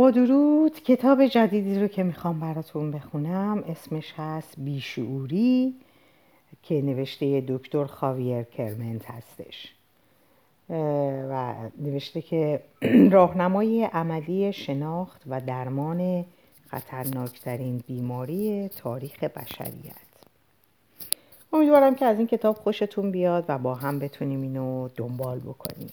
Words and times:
با 0.00 0.10
درود 0.10 0.82
کتاب 0.82 1.26
جدیدی 1.26 1.80
رو 1.80 1.88
که 1.88 2.02
می‌خوام 2.02 2.40
براتون 2.40 2.90
بخونم. 2.90 3.64
اسمش 3.68 4.14
هست 4.16 4.54
بیشعوری 4.58 5.74
که 6.62 6.82
نوشته 6.82 7.44
دکتر 7.48 7.84
خاویر 7.84 8.42
کرمنت 8.42 9.10
هستش. 9.10 9.74
و 11.30 11.54
نوشته 11.78 12.22
که 12.22 12.60
راهنمای 13.16 13.84
عملی 13.84 14.52
شناخت 14.52 15.22
و 15.26 15.40
درمان 15.40 16.24
خطرناکترین 16.66 17.84
بیماری 17.86 18.68
تاریخ 18.68 19.24
بشریت. 19.24 20.10
امیدوارم 21.52 21.94
که 21.94 22.04
از 22.04 22.18
این 22.18 22.26
کتاب 22.26 22.56
خوشتون 22.56 23.10
بیاد 23.10 23.44
و 23.48 23.58
با 23.58 23.74
هم 23.74 23.98
بتونیم 23.98 24.42
اینو 24.42 24.88
دنبال 24.96 25.38
بکنیم. 25.38 25.90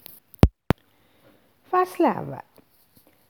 فصل 1.72 2.06
اول. 2.06 2.47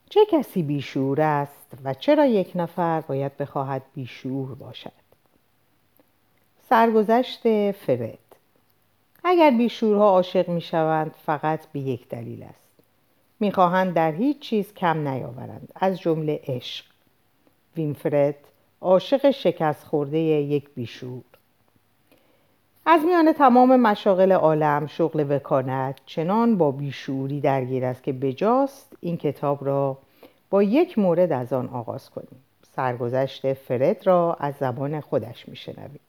چه 0.10 0.20
کسی 0.32 0.64
بیشور 0.64 1.22
است 1.22 1.78
و 1.84 1.94
چرا 1.94 2.26
یک 2.26 2.52
نفر 2.56 3.02
باید 3.02 3.38
بخواهد 3.38 3.82
بیشور 3.96 4.56
باشد؟ 4.56 4.92
سرگذشت 6.70 7.72
فرد 7.72 8.20
اگر 9.24 9.52
بیشورها 9.52 10.10
عاشق 10.10 10.50
می 10.50 10.62
شوند 10.62 11.16
فقط 11.26 11.66
به 11.66 11.80
یک 11.80 12.10
دلیل 12.10 12.44
است. 12.44 12.70
می‌خواهند 13.40 13.94
در 13.94 14.12
هیچ 14.12 14.40
چیز 14.40 14.74
کم 14.74 15.08
نیاورند 15.08 15.72
از 15.76 16.00
جمله 16.00 16.40
عشق. 16.48 16.86
وینفرد 17.78 18.36
عاشق 18.82 19.32
شکست 19.32 19.84
خورده 19.84 20.18
یک 20.18 20.70
بیشور. 20.76 21.24
از 22.86 23.02
میان 23.06 23.34
تمام 23.34 23.76
مشاغل 23.76 24.32
عالم 24.32 24.88
شغل 24.88 25.26
وکانت 25.30 26.00
چنان 26.06 26.58
با 26.58 26.72
بیشوری 26.72 27.42
درگیر 27.42 27.86
است 27.86 28.04
که 28.04 28.14
بجاست 28.14 28.94
این 29.02 29.18
کتاب 29.18 29.66
را 29.66 29.98
با 30.50 30.64
یک 30.64 31.00
مورد 31.00 31.32
از 31.32 31.54
آن 31.54 31.70
آغاز 31.70 32.10
کنیم. 32.10 32.44
سرگذشت 32.76 33.54
فرد 33.54 34.08
را 34.08 34.38
از 34.40 34.54
زبان 34.60 35.00
خودش 35.00 35.50
میشنویم. 35.50 36.00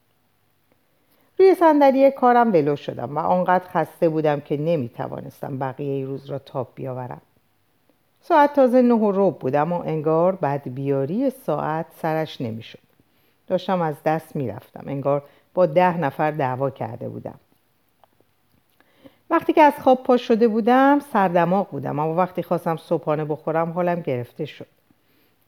روی 1.39 1.55
صندلی 1.55 2.11
کارم 2.11 2.53
ولو 2.53 2.77
شدم 2.77 3.17
و 3.17 3.19
آنقدر 3.19 3.69
خسته 3.69 4.08
بودم 4.08 4.41
که 4.41 4.56
نمی‌توانستم 4.56 5.58
بقیه 5.58 6.06
روز 6.06 6.27
را 6.27 6.39
تاب 6.39 6.69
بیاورم. 6.75 7.20
ساعت 8.20 8.53
تازه 8.53 8.83
نه 8.83 8.95
و 8.95 9.12
روب 9.12 9.39
بود 9.39 9.55
اما 9.55 9.83
انگار 9.83 10.34
بعد 10.34 10.75
بیاری 10.75 11.30
ساعت 11.30 11.86
سرش 12.02 12.41
نمی‌شد. 12.41 12.78
داشتم 13.47 13.83
از 13.83 13.95
دست 14.05 14.36
می‌رفتم. 14.36 14.84
انگار 14.86 15.23
با 15.55 15.67
ده 15.67 15.98
نفر 15.98 16.30
دعوا 16.30 16.70
کرده 16.70 17.08
بودم. 17.08 17.41
وقتی 19.30 19.52
که 19.52 19.62
از 19.62 19.72
خواب 19.80 20.02
پا 20.02 20.16
شده 20.16 20.48
بودم 20.48 20.98
سردماغ 21.12 21.70
بودم. 21.70 21.98
اما 21.98 22.14
وقتی 22.14 22.42
خواستم 22.42 22.76
صبحانه 22.76 23.24
بخورم 23.24 23.70
حالم 23.70 24.00
گرفته 24.00 24.44
شد. 24.44 24.66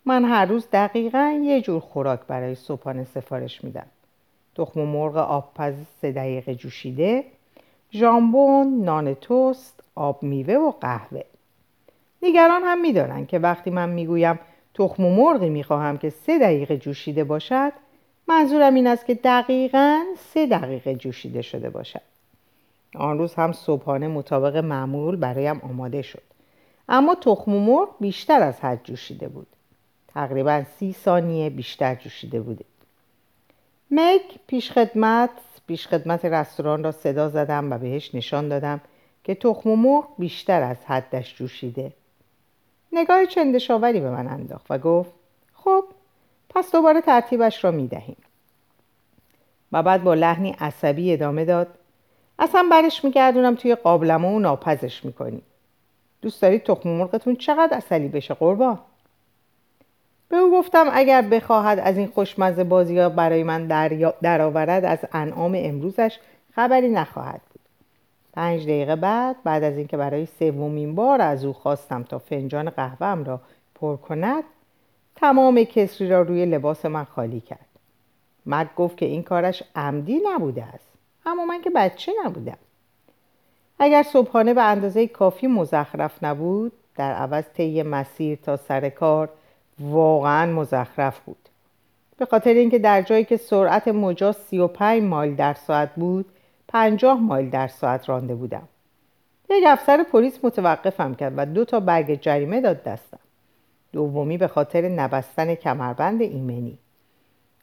من 0.04 0.24
هر 0.24 0.44
روز 0.44 0.66
دقیقا 0.72 1.40
یه 1.44 1.60
جور 1.60 1.80
خوراک 1.80 2.20
برای 2.28 2.54
صبحانه 2.54 3.04
سفارش 3.04 3.64
میدم. 3.64 3.86
تخم 4.54 4.80
مرغ 4.80 5.16
آبپز 5.16 5.74
سه 6.00 6.12
دقیقه 6.12 6.54
جوشیده 6.54 7.24
ژامبون 7.92 8.84
نان 8.84 9.14
توست 9.14 9.82
آب 9.94 10.22
میوه 10.22 10.54
و 10.54 10.70
قهوه. 10.70 11.22
نگران 12.22 12.62
هم 12.62 12.80
میدارن 12.80 13.26
که 13.26 13.38
وقتی 13.38 13.70
من 13.70 13.88
می‌گویم 13.88 14.38
تخم 14.74 15.02
مرغی 15.02 15.48
می‌خواهم 15.48 15.98
که 15.98 16.10
سه 16.10 16.38
دقیقه 16.38 16.76
جوشیده 16.76 17.24
باشد 17.24 17.72
منظورم 18.28 18.74
این 18.74 18.86
است 18.86 19.06
که 19.06 19.14
دقیقا 19.14 20.00
سه 20.18 20.46
دقیقه 20.46 20.94
جوشیده 20.94 21.42
شده 21.42 21.70
باشد. 21.70 22.00
آن 22.94 23.18
روز 23.18 23.34
هم 23.34 23.52
صبحانه 23.52 24.08
مطابق 24.08 24.56
معمول 24.56 25.16
برایم 25.16 25.60
آماده 25.60 26.02
شد. 26.02 26.22
اما 26.88 27.14
تخم 27.14 27.52
مرغ 27.52 27.88
بیشتر 28.00 28.42
از 28.42 28.60
حد 28.60 28.80
جوشیده 28.84 29.28
بود. 29.28 29.46
تقریبا 30.08 30.64
سی 30.78 30.92
ثانیه 30.92 31.50
بیشتر 31.50 31.94
جوشیده 31.94 32.40
بوده. 32.40 32.64
مگ 33.90 34.20
پیشخدمت 34.46 35.30
پیشخدمت 35.66 36.24
رستوران 36.24 36.84
را 36.84 36.92
صدا 36.92 37.28
زدم 37.28 37.72
و 37.72 37.78
بهش 37.78 38.14
نشان 38.14 38.48
دادم 38.48 38.80
که 39.24 39.34
تخم 39.34 39.70
مرغ 39.70 40.08
بیشتر 40.18 40.62
از 40.62 40.76
حدش 40.86 41.34
جوشیده. 41.34 41.92
نگاه 42.92 43.26
چندشاوری 43.26 44.00
به 44.00 44.10
من 44.10 44.28
انداخت 44.28 44.66
و 44.70 44.78
گفت 44.78 45.12
خب 45.54 45.84
پس 46.48 46.72
دوباره 46.72 47.00
ترتیبش 47.00 47.64
را 47.64 47.70
می 47.70 47.88
دهیم. 47.88 48.16
و 49.72 49.82
بعد 49.82 50.04
با 50.04 50.14
لحنی 50.14 50.56
عصبی 50.58 51.12
ادامه 51.12 51.44
داد 51.44 51.68
اصلا 52.40 52.68
برش 52.70 53.04
میگردونم 53.04 53.54
توی 53.54 53.74
قابلمه 53.74 54.28
و 54.28 54.38
ناپزش 54.38 55.04
می‌کنی. 55.04 55.42
دوست 56.22 56.42
دارید 56.42 56.62
تخم 56.62 56.88
مرغتون 56.88 57.36
چقدر 57.36 57.76
اصلی 57.76 58.08
بشه 58.08 58.34
قربان؟ 58.34 58.78
به 60.28 60.36
او 60.36 60.58
گفتم 60.58 60.86
اگر 60.92 61.22
بخواهد 61.22 61.78
از 61.78 61.96
این 61.96 62.06
خوشمزه 62.06 62.64
بازی 62.64 62.98
ها 62.98 63.08
برای 63.08 63.42
من 63.42 63.66
درآورد 64.22 64.84
از 64.84 64.98
انعام 65.12 65.52
امروزش 65.56 66.18
خبری 66.54 66.88
نخواهد 66.88 67.40
بود. 67.52 67.60
پنج 68.32 68.62
دقیقه 68.62 68.96
بعد 68.96 69.36
بعد 69.44 69.62
از 69.62 69.76
اینکه 69.76 69.96
برای 69.96 70.26
سومین 70.26 70.94
بار 70.94 71.20
از 71.20 71.44
او 71.44 71.52
خواستم 71.52 72.02
تا 72.02 72.18
فنجان 72.18 72.70
قهوهم 72.70 73.24
را 73.24 73.40
پر 73.74 73.96
کند 73.96 74.44
تمام 75.16 75.64
کسری 75.64 76.08
را 76.08 76.22
روی 76.22 76.46
لباس 76.46 76.86
من 76.86 77.04
خالی 77.04 77.40
کرد. 77.40 77.66
مرد 78.46 78.70
گفت 78.76 78.96
که 78.96 79.06
این 79.06 79.22
کارش 79.22 79.62
عمدی 79.76 80.20
نبوده 80.34 80.64
است. 80.64 80.89
اما 81.26 81.44
من 81.44 81.62
که 81.62 81.70
بچه 81.70 82.12
نبودم. 82.24 82.58
اگر 83.78 84.02
صبحانه 84.02 84.54
به 84.54 84.62
اندازه 84.62 85.06
کافی 85.06 85.46
مزخرف 85.46 86.24
نبود 86.24 86.72
در 86.96 87.12
عوض 87.12 87.44
طی 87.54 87.82
مسیر 87.82 88.38
تا 88.42 88.56
سر 88.56 88.88
کار 88.88 89.28
واقعا 89.80 90.52
مزخرف 90.52 91.20
بود. 91.20 91.48
به 92.16 92.26
خاطر 92.26 92.52
اینکه 92.52 92.78
در 92.78 93.02
جایی 93.02 93.24
که 93.24 93.36
سرعت 93.36 93.88
مجاز 93.88 94.36
35 94.36 95.02
مایل 95.02 95.36
در 95.36 95.54
ساعت 95.54 95.94
بود 95.94 96.26
50 96.68 97.20
مایل 97.20 97.50
در 97.50 97.68
ساعت 97.68 98.08
رانده 98.08 98.34
بودم. 98.34 98.68
یک 99.50 99.64
افسر 99.66 100.02
پلیس 100.02 100.44
متوقفم 100.44 101.14
کرد 101.14 101.34
و 101.36 101.46
دو 101.46 101.64
تا 101.64 101.80
برگ 101.80 102.20
جریمه 102.20 102.60
داد 102.60 102.82
دستم. 102.82 103.18
دومی 103.92 104.38
به 104.38 104.48
خاطر 104.48 104.88
نبستن 104.88 105.54
کمربند 105.54 106.22
ایمنی. 106.22 106.78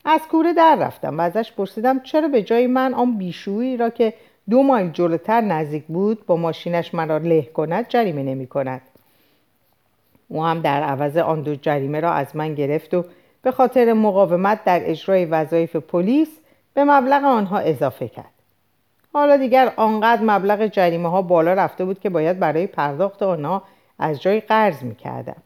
از 0.10 0.22
کوره 0.32 0.54
در 0.54 0.76
رفتم 0.76 1.18
و 1.18 1.22
ازش 1.22 1.52
پرسیدم 1.52 2.00
چرا 2.00 2.28
به 2.28 2.44
جای 2.44 2.68
من 2.68 2.94
آن 2.94 3.18
بیشویی 3.18 3.78
را 3.78 3.90
که 3.90 4.14
دو 4.50 4.64
مایل 4.64 4.92
جلوتر 4.92 5.42
نزدیک 5.42 5.84
بود 5.86 6.26
با 6.26 6.36
ماشینش 6.36 6.94
مرا 6.94 7.18
له 7.18 7.42
کند 7.42 7.88
جریمه 7.88 8.24
نمی 8.24 8.48
کند 8.48 8.82
او 10.28 10.44
هم 10.44 10.62
در 10.62 10.84
عوض 10.84 11.18
آن 11.18 11.42
دو 11.42 11.56
جریمه 11.56 12.00
را 12.00 12.12
از 12.12 12.36
من 12.36 12.56
گرفت 12.56 12.94
و 12.94 13.06
به 13.42 13.52
خاطر 13.52 13.94
مقاومت 13.94 14.64
در 14.64 14.82
اجرای 14.84 15.26
وظایف 15.26 15.76
پلیس 15.76 16.30
به 16.74 16.84
مبلغ 16.84 17.24
آنها 17.24 17.58
اضافه 17.58 18.08
کرد 18.08 18.34
حالا 19.14 19.38
دیگر 19.38 19.74
آنقدر 19.76 20.22
مبلغ 20.22 20.68
جریمه 20.68 21.10
ها 21.10 21.22
بالا 21.22 21.54
رفته 21.54 21.86
بود 21.86 22.00
که 22.00 22.10
باید 22.10 22.40
برای 22.40 22.68
پرداخت 22.68 23.24
آنها 23.24 23.64
از 24.00 24.22
جای 24.22 24.40
قرض 24.40 24.84
می 24.84 24.96
کردم. 24.96 25.42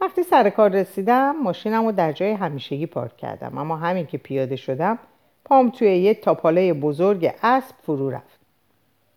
وقتی 0.00 0.22
سر 0.22 0.50
کار 0.50 0.70
رسیدم 0.70 1.36
ماشینم 1.42 1.84
رو 1.84 1.92
در 1.92 2.12
جای 2.12 2.32
همیشگی 2.32 2.86
پارک 2.86 3.16
کردم. 3.16 3.58
اما 3.58 3.76
همین 3.76 4.06
که 4.06 4.18
پیاده 4.18 4.56
شدم 4.56 4.98
پام 5.44 5.70
توی 5.70 5.96
یه 5.96 6.14
تاپاله 6.14 6.72
بزرگ 6.72 7.34
اسب 7.42 7.74
فرو 7.82 8.10
رفت. 8.10 8.38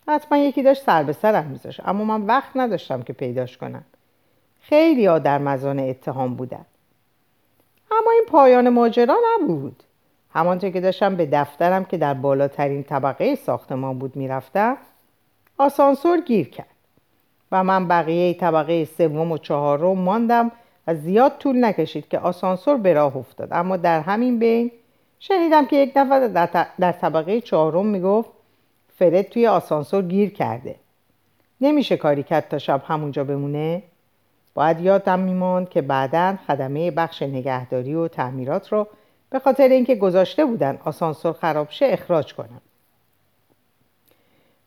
حتما 0.07 0.37
یکی 0.37 0.63
داشت 0.63 0.83
سر 0.83 1.03
به 1.03 1.13
سرم 1.13 1.45
میذاشت 1.45 1.81
اما 1.85 2.03
من 2.03 2.21
وقت 2.25 2.51
نداشتم 2.55 3.01
که 3.01 3.13
پیداش 3.13 3.57
کنم. 3.57 3.83
خیلی 4.61 5.05
ها 5.05 5.19
در 5.19 5.37
مزان 5.37 5.79
اتهام 5.79 6.35
بودن 6.35 6.65
اما 7.91 8.11
این 8.11 8.23
پایان 8.27 8.69
ماجرا 8.69 9.17
نبود. 9.33 9.83
همانطور 10.33 10.69
که 10.69 10.81
داشتم 10.81 11.15
به 11.15 11.25
دفترم 11.25 11.85
که 11.85 11.97
در 11.97 12.13
بالاترین 12.13 12.83
طبقه 12.83 13.35
ساختمان 13.35 13.99
بود 13.99 14.15
می‌رفتم 14.15 14.77
آسانسور 15.57 16.21
گیر 16.21 16.49
کرد 16.49 16.67
و 17.51 17.63
من 17.63 17.87
بقیه 17.87 18.33
طبقه 18.33 18.85
سوم 18.85 19.31
و 19.31 19.37
چهارم 19.37 19.97
ماندم 19.97 20.51
و 20.87 20.95
زیاد 20.95 21.37
طول 21.37 21.65
نکشید 21.65 22.07
که 22.07 22.19
آسانسور 22.19 22.77
به 22.77 22.93
راه 22.93 23.17
افتاد. 23.17 23.47
اما 23.51 23.77
در 23.77 23.99
همین 23.99 24.39
بین 24.39 24.71
شنیدم 25.19 25.65
که 25.65 25.75
یک 25.75 25.91
نفر 25.95 26.27
در 26.79 26.91
طبقه 26.91 27.41
چهارم 27.41 27.85
می‌گفت 27.85 28.29
فرد 28.97 29.21
توی 29.21 29.47
آسانسور 29.47 30.03
گیر 30.03 30.29
کرده. 30.29 30.75
نمیشه 31.61 31.97
کاری 31.97 32.23
کرد 32.23 32.47
تا 32.49 32.57
شب 32.57 32.81
همونجا 32.87 33.23
بمونه. 33.23 33.83
باید 34.53 34.79
یادم 34.79 35.19
میماند 35.19 35.69
که 35.69 35.81
بعدا 35.81 36.37
خدمه 36.47 36.91
بخش 36.91 37.21
نگهداری 37.21 37.95
و 37.95 38.07
تعمیرات 38.07 38.73
رو 38.73 38.87
به 39.29 39.39
خاطر 39.39 39.67
اینکه 39.67 39.95
گذاشته 39.95 40.45
بودن 40.45 40.79
آسانسور 40.85 41.33
خراب 41.33 41.67
شه 41.69 41.85
اخراج 41.89 42.33
کنم. 42.33 42.61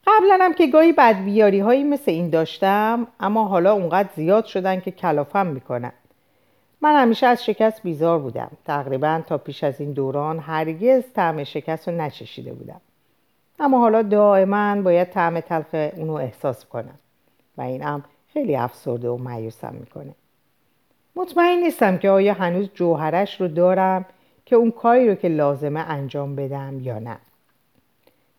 قبلا 0.07 0.39
هم 0.41 0.55
که 0.55 0.67
گاهی 0.67 0.93
بدبیاری 0.93 1.61
هایی 1.61 1.85
مثل 1.85 2.11
این 2.11 2.31
داشتم 2.31 3.07
اما 3.21 3.45
حالا 3.45 3.73
اونقدر 3.73 4.09
زیاد 4.17 4.45
شدن 4.45 4.81
که 4.81 4.91
کلافم 4.91 5.47
می‌کنن. 5.47 5.93
من 6.85 7.03
همیشه 7.03 7.27
از 7.27 7.45
شکست 7.45 7.83
بیزار 7.83 8.19
بودم. 8.19 8.51
تقریبا 8.65 9.23
تا 9.27 9.39
پیش 9.39 9.65
از 9.65 9.81
این 9.81 9.93
دوران 9.93 10.39
هرگز 10.39 11.03
طعم 11.15 11.45
شکست 11.45 11.89
رو 11.89 11.95
نچشیده 11.95 12.53
بودم. 12.53 12.81
اما 13.59 13.79
حالا 13.79 14.03
دائما 14.03 14.83
باید 14.83 15.11
طعم 15.11 15.41
تلخ 15.41 15.67
اونو 15.97 16.13
احساس 16.13 16.65
کنم 16.65 16.99
و 17.59 17.63
این 17.63 17.83
هم 17.83 18.05
خیلی 18.33 18.57
افسرده 18.57 19.09
و 19.09 19.17
معیوسم 19.17 19.75
می‌کنه. 19.75 20.15
مطمئن 21.17 21.59
نیستم 21.59 21.99
که 21.99 22.11
آیا 22.11 22.35
هنوز 22.35 22.69
جوهرش 22.75 23.41
رو 23.41 23.49
دارم 23.49 24.05
که 24.47 24.57
اون 24.57 24.71
کاری 24.71 25.09
رو 25.09 25.15
که 25.15 25.29
لازمه 25.29 25.81
انجام 25.81 26.37
بدم 26.37 26.81
یا 26.81 26.99
نه. 26.99 27.17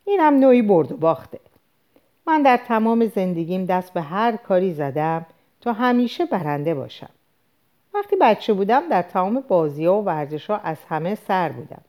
این 0.05 0.19
هم 0.19 0.39
نوعی 0.39 0.61
برد 0.61 0.91
و 0.91 0.97
باخته. 0.97 1.39
من 2.27 2.41
در 2.41 2.59
تمام 2.67 3.05
زندگیم 3.05 3.65
دست 3.65 3.93
به 3.93 4.01
هر 4.01 4.35
کاری 4.35 4.73
زدم 4.73 5.25
تا 5.61 5.73
همیشه 5.73 6.25
برنده 6.25 6.73
باشم. 6.73 7.09
وقتی 7.95 8.15
بچه 8.21 8.53
بودم 8.53 8.89
در 8.89 9.01
تمام 9.01 9.43
بازی 9.47 9.85
ها 9.85 10.01
و 10.01 10.05
ورزش 10.05 10.49
ها 10.49 10.57
از 10.57 10.77
همه 10.89 11.15
سر 11.15 11.49
بودم. 11.49 11.81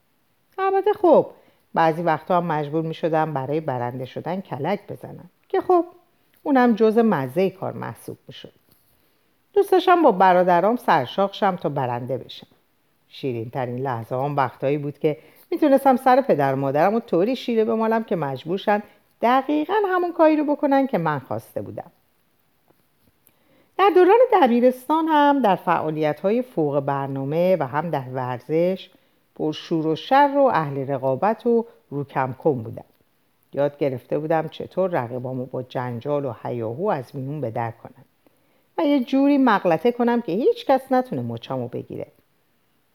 البته 0.59 0.93
خب 0.93 1.31
بعضی 1.75 2.03
وقتا 2.03 2.37
هم 2.37 2.47
مجبور 2.47 2.83
می 2.83 2.95
شدم 2.95 3.33
برای 3.33 3.61
برنده 3.61 4.05
شدن 4.05 4.41
کلک 4.41 4.81
بزنم 4.89 5.31
که 5.49 5.61
خب 5.61 5.85
اونم 6.43 6.75
جز 6.75 6.99
مزه 6.99 7.51
کار 7.51 7.73
محسوب 7.73 8.19
می 8.29 8.35
شد. 8.35 8.53
دوست 9.53 9.73
داشتم 9.73 10.03
با 10.03 10.13
برادرام 10.13 10.77
سرشاق 10.77 11.33
شم 11.33 11.57
تا 11.57 11.69
برنده 11.69 12.19
بشم. 12.19 12.47
شیرین 13.09 13.51
ترین 13.51 13.79
لحظه 13.79 14.17
هم 14.17 14.37
وقتهایی 14.37 14.79
بود 14.79 14.99
که 14.99 15.19
می‌تونستم 15.51 15.97
سر 15.97 16.21
پدر 16.21 16.55
و 16.55 16.57
مادرم 16.57 16.95
و 16.95 17.01
طوری 17.01 17.37
شیره 17.37 17.65
بمالم 17.65 18.05
که 18.05 18.17
مجبور 18.17 18.59
شن 18.59 18.83
دقیقا 19.23 19.75
همون 19.89 20.13
کاری 20.13 20.37
رو 20.37 20.45
بکنن 20.45 20.87
که 20.87 20.99
من 20.99 21.19
خواسته 21.19 21.63
بودم. 21.63 21.91
در 23.79 23.91
دوران 23.95 24.19
دبیرستان 24.33 25.07
هم 25.09 25.43
در 25.43 25.57
فعالیت 25.57 26.21
های 26.21 26.43
فوق 26.43 26.81
برنامه 26.81 27.57
و 27.57 27.67
هم 27.67 27.91
در 27.91 28.05
ورزش 28.13 28.91
پر 29.35 29.53
شور 29.53 29.87
و 29.87 29.97
شر 29.97 30.35
و 30.37 30.51
اهل 30.55 30.91
رقابت 30.91 31.47
و 31.47 31.67
روکم 31.91 32.33
کن 32.33 32.63
بودم 32.63 32.85
یاد 33.53 33.79
گرفته 33.79 34.19
بودم 34.19 34.49
چطور 34.49 34.91
رقیبامو 34.91 35.47
با 35.47 35.63
جنجال 35.63 36.25
و 36.25 36.33
حیاهو 36.43 36.89
از 36.89 37.17
میون 37.17 37.41
به 37.41 37.51
در 37.51 37.71
کنم 37.71 38.05
و 38.79 38.83
یه 38.83 39.05
جوری 39.05 39.39
مغلطه 39.39 39.93
کنم 39.93 40.21
که 40.21 40.33
هیچ 40.33 40.67
کس 40.67 40.93
نتونه 40.93 41.23
مچامو 41.23 41.69
بگیره. 41.69 42.07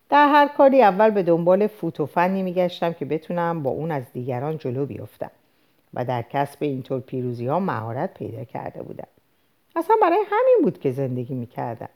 در 0.09 0.27
هر 0.27 0.47
کاری 0.47 0.83
اول 0.83 1.09
به 1.09 1.23
دنبال 1.23 1.67
فوت 1.67 1.99
و 1.99 2.05
فنی 2.05 2.43
میگشتم 2.43 2.93
که 2.93 3.05
بتونم 3.05 3.63
با 3.63 3.69
اون 3.69 3.91
از 3.91 4.03
دیگران 4.13 4.57
جلو 4.57 4.85
بیفتم 4.85 5.31
و 5.93 6.05
در 6.05 6.21
کسب 6.21 6.57
اینطور 6.63 6.99
پیروزی 6.99 7.47
ها 7.47 7.59
مهارت 7.59 8.13
پیدا 8.13 8.43
کرده 8.43 8.83
بودم. 8.83 9.07
اصلا 9.75 9.95
برای 10.01 10.19
همین 10.31 10.57
بود 10.63 10.79
که 10.79 10.91
زندگی 10.91 11.33
می‌کردم 11.33 11.89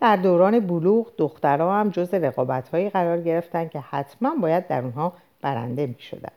در 0.00 0.16
دوران 0.16 0.60
بلوغ 0.60 1.06
دخترها 1.18 1.80
هم 1.80 1.90
جز 1.90 2.14
رقابت 2.14 2.68
هایی 2.68 2.90
قرار 2.90 3.20
گرفتن 3.20 3.68
که 3.68 3.80
حتما 3.80 4.34
باید 4.34 4.66
در 4.66 4.82
اونها 4.82 5.12
برنده 5.42 5.86
می 5.86 6.00
شدن. 6.00 6.32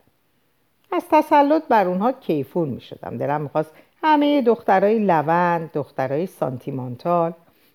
از 0.92 1.04
تسلط 1.10 1.62
بر 1.68 1.86
اونها 1.86 2.12
کیفون 2.12 2.68
می 2.68 2.80
شدم. 2.80 3.18
دلم 3.18 3.40
می‌خواست 3.40 3.74
همه 4.02 4.42
دخترای 4.42 4.98
لوند، 4.98 5.70
دخترای 5.72 6.26
سانتیمانتال، 6.26 7.32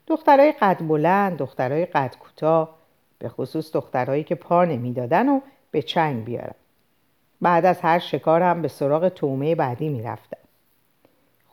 دخترای 0.07 0.51
قد 0.51 0.87
بلند، 0.87 1.37
دخترای 1.37 1.85
قد 1.85 2.15
کوتاه، 2.19 2.75
به 3.19 3.29
خصوص 3.29 3.73
دخترهایی 3.73 4.23
که 4.23 4.35
پا 4.35 4.65
نمی‌دادن 4.65 5.29
و 5.29 5.39
به 5.71 5.81
چنگ 5.81 6.25
بیارم. 6.25 6.55
بعد 7.41 7.65
از 7.65 7.81
هر 7.81 7.99
شکارم 7.99 8.61
به 8.61 8.67
سراغ 8.67 9.09
تومه 9.09 9.55
بعدی 9.55 9.89
می‌رفتم. 9.89 10.37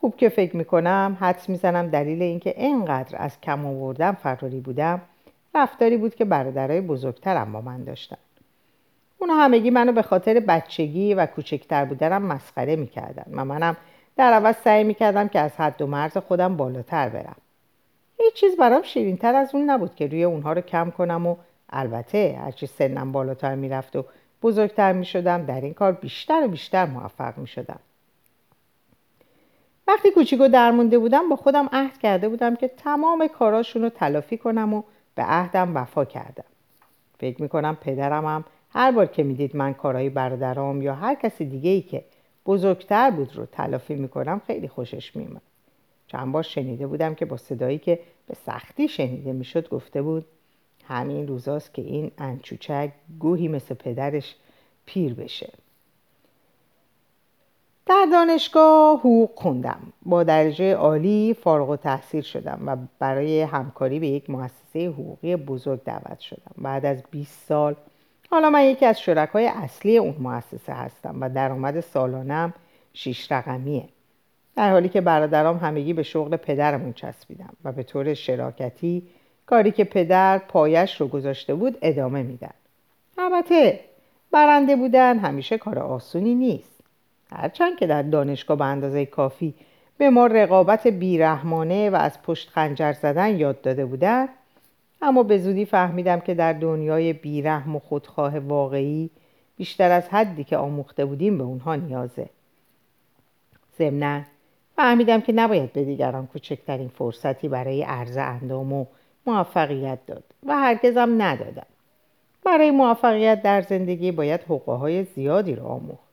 خوب 0.05 0.17
که 0.17 0.29
فکر 0.29 0.57
می‌کنم 0.57 1.17
حدس 1.19 1.49
می‌زنم 1.49 1.87
دلیل 1.87 2.21
اینکه 2.21 2.53
اینقدر 2.57 3.15
از 3.19 3.41
کم 3.41 3.65
آوردم 3.65 4.11
فراری 4.11 4.59
بودم 4.59 5.01
رفتاری 5.55 5.97
بود 5.97 6.15
که 6.15 6.25
برادرای 6.25 6.81
بزرگترم 6.81 7.51
با 7.51 7.61
من 7.61 7.83
داشتن. 7.83 8.17
اونا 9.17 9.33
همگی 9.33 9.69
منو 9.69 9.91
به 9.91 10.01
خاطر 10.01 10.39
بچگی 10.39 11.13
و 11.13 11.25
کوچکتر 11.25 11.85
بودنم 11.85 12.21
مسخره 12.21 12.75
می‌کردن 12.75 13.25
و 13.31 13.45
منم 13.45 13.77
در 14.17 14.33
عوض 14.33 14.55
سعی 14.55 14.83
می‌کردم 14.83 15.27
که 15.27 15.39
از 15.39 15.51
حد 15.57 15.81
و 15.81 15.87
مرز 15.87 16.17
خودم 16.17 16.57
بالاتر 16.57 17.09
برم. 17.09 17.35
هیچ 18.19 18.33
چیز 18.33 18.57
برام 18.57 18.81
شیرینتر 18.81 19.35
از 19.35 19.55
اون 19.55 19.69
نبود 19.69 19.95
که 19.95 20.07
روی 20.07 20.23
اونها 20.23 20.53
رو 20.53 20.61
کم 20.61 20.91
کنم 20.91 21.27
و 21.27 21.35
البته 21.69 22.39
هرچی 22.41 22.67
سنم 22.67 23.11
بالاتر 23.11 23.55
می‌رفت 23.55 23.95
و 23.95 24.05
بزرگتر 24.41 24.93
می‌شدم 24.93 25.45
در 25.45 25.61
این 25.61 25.73
کار 25.73 25.91
بیشتر 25.91 26.41
و 26.45 26.47
بیشتر 26.47 26.85
موفق 26.85 27.37
می‌شدم. 27.37 27.79
وقتی 29.87 30.11
کوچیکو 30.11 30.47
درمونده 30.47 30.99
بودم 30.99 31.29
با 31.29 31.35
خودم 31.35 31.69
عهد 31.71 31.97
کرده 31.97 32.29
بودم 32.29 32.55
که 32.55 32.67
تمام 32.67 33.27
کاراشون 33.27 33.81
رو 33.81 33.89
تلافی 33.89 34.37
کنم 34.37 34.73
و 34.73 34.83
به 35.15 35.23
عهدم 35.23 35.75
وفا 35.77 36.05
کردم. 36.05 36.43
فکر 37.17 37.41
می‌کنم 37.41 37.77
پدرم 37.81 38.25
هم 38.25 38.45
هر 38.69 38.91
بار 38.91 39.05
که 39.05 39.23
می‌دید 39.23 39.55
من 39.55 39.73
کارهای 39.73 40.09
برادرام 40.09 40.81
یا 40.81 40.95
هر 40.95 41.15
کسی 41.15 41.45
دیگه 41.45 41.69
ای 41.69 41.81
که 41.81 42.03
بزرگتر 42.45 43.11
بود 43.11 43.35
رو 43.35 43.45
تلافی 43.45 43.95
می‌کنم 43.95 44.41
خیلی 44.47 44.67
خوشش 44.67 45.15
میومد 45.15 45.41
چند 46.07 46.31
بار 46.31 46.43
شنیده 46.43 46.87
بودم 46.87 47.15
که 47.15 47.25
با 47.25 47.37
صدایی 47.37 47.77
که 47.77 47.99
به 48.27 48.35
سختی 48.45 48.87
شنیده 48.87 49.33
می‌شد 49.33 49.69
گفته 49.69 50.01
بود 50.01 50.25
همین 50.87 51.27
روزاست 51.27 51.73
که 51.73 51.81
این 51.81 52.11
انچوچک 52.17 52.91
گوهی 53.19 53.47
مثل 53.47 53.75
پدرش 53.75 54.35
پیر 54.85 55.13
بشه. 55.13 55.49
در 57.85 58.07
دانشگاه 58.11 58.99
حقوق 58.99 59.29
خوندم. 59.35 59.79
با 60.05 60.23
درجه 60.23 60.73
عالی 60.73 61.35
فارغ 61.43 61.69
و 61.69 61.75
تحصیل 61.75 62.21
شدم 62.21 62.59
و 62.65 62.77
برای 62.99 63.41
همکاری 63.41 63.99
به 63.99 64.07
یک 64.07 64.29
مؤسسه 64.29 64.87
حقوقی 64.87 65.35
بزرگ 65.35 65.83
دعوت 65.83 66.19
شدم. 66.19 66.55
بعد 66.57 66.85
از 66.85 67.03
20 67.11 67.47
سال 67.47 67.75
حالا 68.31 68.49
من 68.49 68.63
یکی 68.63 68.85
از 68.85 69.01
شرکای 69.01 69.47
اصلی 69.47 69.97
اون 69.97 70.15
مؤسسه 70.19 70.73
هستم 70.73 71.15
و 71.21 71.29
درآمد 71.29 71.79
سالانم 71.79 72.53
شیش 72.93 73.31
رقمیه. 73.31 73.89
در 74.55 74.71
حالی 74.71 74.89
که 74.89 75.01
برادرام 75.01 75.57
همگی 75.57 75.93
به 75.93 76.03
شغل 76.03 76.37
پدرمون 76.37 76.93
چسبیدم 76.93 77.53
و 77.63 77.71
به 77.71 77.83
طور 77.83 78.13
شراکتی 78.13 79.07
کاری 79.45 79.71
که 79.71 79.83
پدر 79.83 80.37
پایش 80.37 81.01
رو 81.01 81.07
گذاشته 81.07 81.55
بود 81.55 81.77
ادامه 81.81 82.23
میدن. 82.23 82.53
البته 83.17 83.79
برنده 84.31 84.75
بودن 84.75 85.19
همیشه 85.19 85.57
کار 85.57 85.79
آسونی 85.79 86.35
نیست. 86.35 86.74
هرچند 87.35 87.77
که 87.79 87.87
در 87.87 88.01
دانشگاه 88.01 88.57
به 88.57 88.65
اندازه 88.65 89.05
کافی 89.05 89.53
به 89.97 90.09
ما 90.09 90.27
رقابت 90.27 90.87
بیرحمانه 90.87 91.89
و 91.89 91.95
از 91.95 92.21
پشت 92.21 92.49
خنجر 92.49 92.93
زدن 92.93 93.39
یاد 93.39 93.61
داده 93.61 93.85
بودند 93.85 94.29
اما 95.01 95.23
به 95.23 95.37
زودی 95.37 95.65
فهمیدم 95.65 96.19
که 96.19 96.33
در 96.33 96.53
دنیای 96.53 97.13
بیرحم 97.13 97.75
و 97.75 97.79
خودخواه 97.79 98.39
واقعی 98.39 99.09
بیشتر 99.57 99.91
از 99.91 100.09
حدی 100.09 100.43
که 100.43 100.57
آموخته 100.57 101.05
بودیم 101.05 101.37
به 101.37 101.43
اونها 101.43 101.75
نیازه. 101.75 102.29
ضمنا 103.77 104.21
فهمیدم 104.75 105.21
که 105.21 105.33
نباید 105.33 105.73
به 105.73 105.83
دیگران 105.83 106.27
کوچکترین 106.27 106.87
فرصتی 106.87 107.47
برای 107.47 107.83
عرض 107.83 108.17
اندام 108.17 108.73
و 108.73 108.85
موفقیت 109.25 109.99
داد 110.07 110.23
و 110.45 110.55
هرگزم 110.55 111.21
ندادم. 111.21 111.65
برای 112.45 112.71
موفقیت 112.71 113.41
در 113.41 113.61
زندگی 113.61 114.11
باید 114.11 114.41
حقوقهای 114.41 115.03
زیادی 115.03 115.55
رو 115.55 115.65
آموخت. 115.65 116.04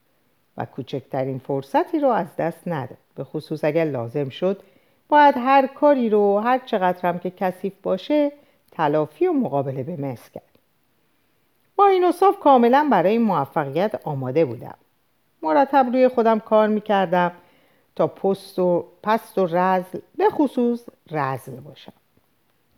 و 0.57 0.65
کوچکترین 0.65 1.39
فرصتی 1.39 2.01
رو 2.01 2.09
از 2.09 2.37
دست 2.39 2.69
نداد 2.69 2.99
به 3.15 3.25
خصوص 3.25 3.65
اگر 3.65 3.85
لازم 3.85 4.29
شد 4.29 4.63
باید 5.09 5.35
هر 5.39 5.67
کاری 5.67 6.11
رو 6.11 6.39
هر 6.39 6.59
چقدر 6.59 7.09
هم 7.09 7.19
که 7.19 7.31
کثیف 7.31 7.73
باشه 7.83 8.33
تلافی 8.73 9.27
و 9.27 9.33
مقابله 9.33 9.83
به 9.83 9.97
مثل 9.97 10.31
کرد. 10.31 10.43
با 11.77 11.87
این 11.87 12.05
اصاف 12.05 12.41
کاملا 12.41 12.89
برای 12.91 13.19
موفقیت 13.19 14.01
آماده 14.05 14.45
بودم. 14.45 14.75
مرتب 15.43 15.87
روی 15.93 16.09
خودم 16.09 16.39
کار 16.39 16.69
می‌کردم 16.69 17.33
تا 17.97 18.07
پست 18.07 18.59
و 18.59 18.87
پست 19.03 19.39
و 19.39 19.47
رزل 19.47 19.99
به 20.17 20.31
خصوص 20.31 20.85
رزل 21.11 21.61
باشم. 21.61 21.93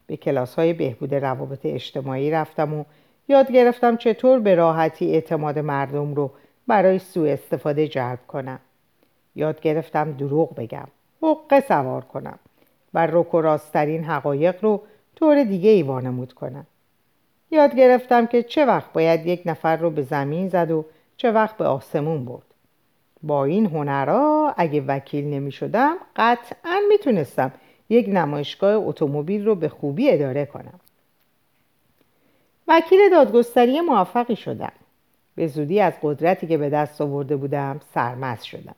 به 0.07 0.17
کلاس 0.17 0.55
های 0.55 0.73
بهبود 0.73 1.15
روابط 1.15 1.61
اجتماعی 1.65 2.31
رفتم 2.31 2.75
و 2.75 2.85
یاد 3.29 3.53
گرفتم 3.53 3.97
چطور 3.97 4.39
به 4.39 4.55
راحتی 4.55 5.13
اعتماد 5.13 5.59
مردم 5.59 6.15
رو 6.15 6.31
برای 6.67 6.99
سوء 6.99 7.33
استفاده 7.33 7.89
جلب 7.89 8.19
کنم. 8.29 8.59
یاد 9.35 9.61
گرفتم 9.61 10.13
دروغ 10.13 10.55
بگم. 10.55 10.87
حقه 11.23 11.61
سوار 11.61 12.05
کنم 12.05 12.39
و 12.95 13.07
رک 13.07 13.35
و 13.35 13.41
راستترین 13.41 14.05
حقایق 14.05 14.65
رو 14.65 14.83
طور 15.17 15.45
دیگه 15.45 15.71
ای 15.71 15.83
وانمود 15.83 16.33
کنم. 16.33 16.67
یاد 17.51 17.75
گرفتم 17.75 18.27
که 18.27 18.43
چه 18.43 18.65
وقت 18.65 18.93
باید 18.93 19.27
یک 19.27 19.43
نفر 19.47 19.77
رو 19.77 19.91
به 19.91 20.03
زمین 20.03 20.49
زد 20.49 20.71
و 20.71 20.85
چه 21.17 21.33
وقت 21.33 21.57
به 21.57 21.65
آسمون 21.65 22.25
برد. 22.25 22.43
با 23.23 23.45
این 23.45 23.67
هنرها 23.67 24.55
اگه 24.57 24.81
وکیل 24.81 25.25
نمی 25.25 25.53
شدم 25.53 25.97
قطعا 26.17 26.81
می‌تونستم 26.89 27.53
یک 27.89 28.09
نمایشگاه 28.09 28.75
اتومبیل 28.75 29.47
رو 29.47 29.55
به 29.55 29.69
خوبی 29.69 30.11
اداره 30.11 30.47
کنم. 30.47 30.81
وکیل 32.69 33.11
دادگستری 33.11 33.81
موفقی 33.81 34.37
شدم. 34.37 34.73
به 35.35 35.47
زودی 35.47 35.81
از 35.81 35.93
قدرتی 36.03 36.47
که 36.47 36.59
به 36.59 36.71
دست 36.71 37.01
آورده 37.01 37.37
بودم 37.37 37.81
سرمست 37.95 38.45
شدم. 38.45 38.75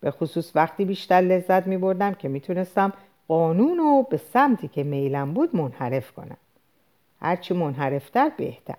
به 0.00 0.10
خصوص 0.10 0.50
وقتی 0.54 0.84
بیشتر 0.84 1.20
لذت 1.20 1.66
می 1.66 1.76
بردم 1.76 2.14
که 2.14 2.28
می‌تونستم 2.28 2.92
قانون 3.28 3.78
رو 3.78 4.06
به 4.10 4.16
سمتی 4.16 4.68
که 4.68 4.82
میلم 4.82 5.34
بود 5.34 5.56
منحرف 5.56 6.12
کنم. 6.12 6.36
هرچی 7.20 7.54
منحرفتر 7.54 8.30
بهتر. 8.36 8.74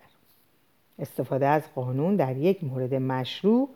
استفاده 0.99 1.47
از 1.47 1.63
قانون 1.75 2.15
در 2.15 2.37
یک 2.37 2.63
مورد 2.63 2.93
مشروع 2.93 3.69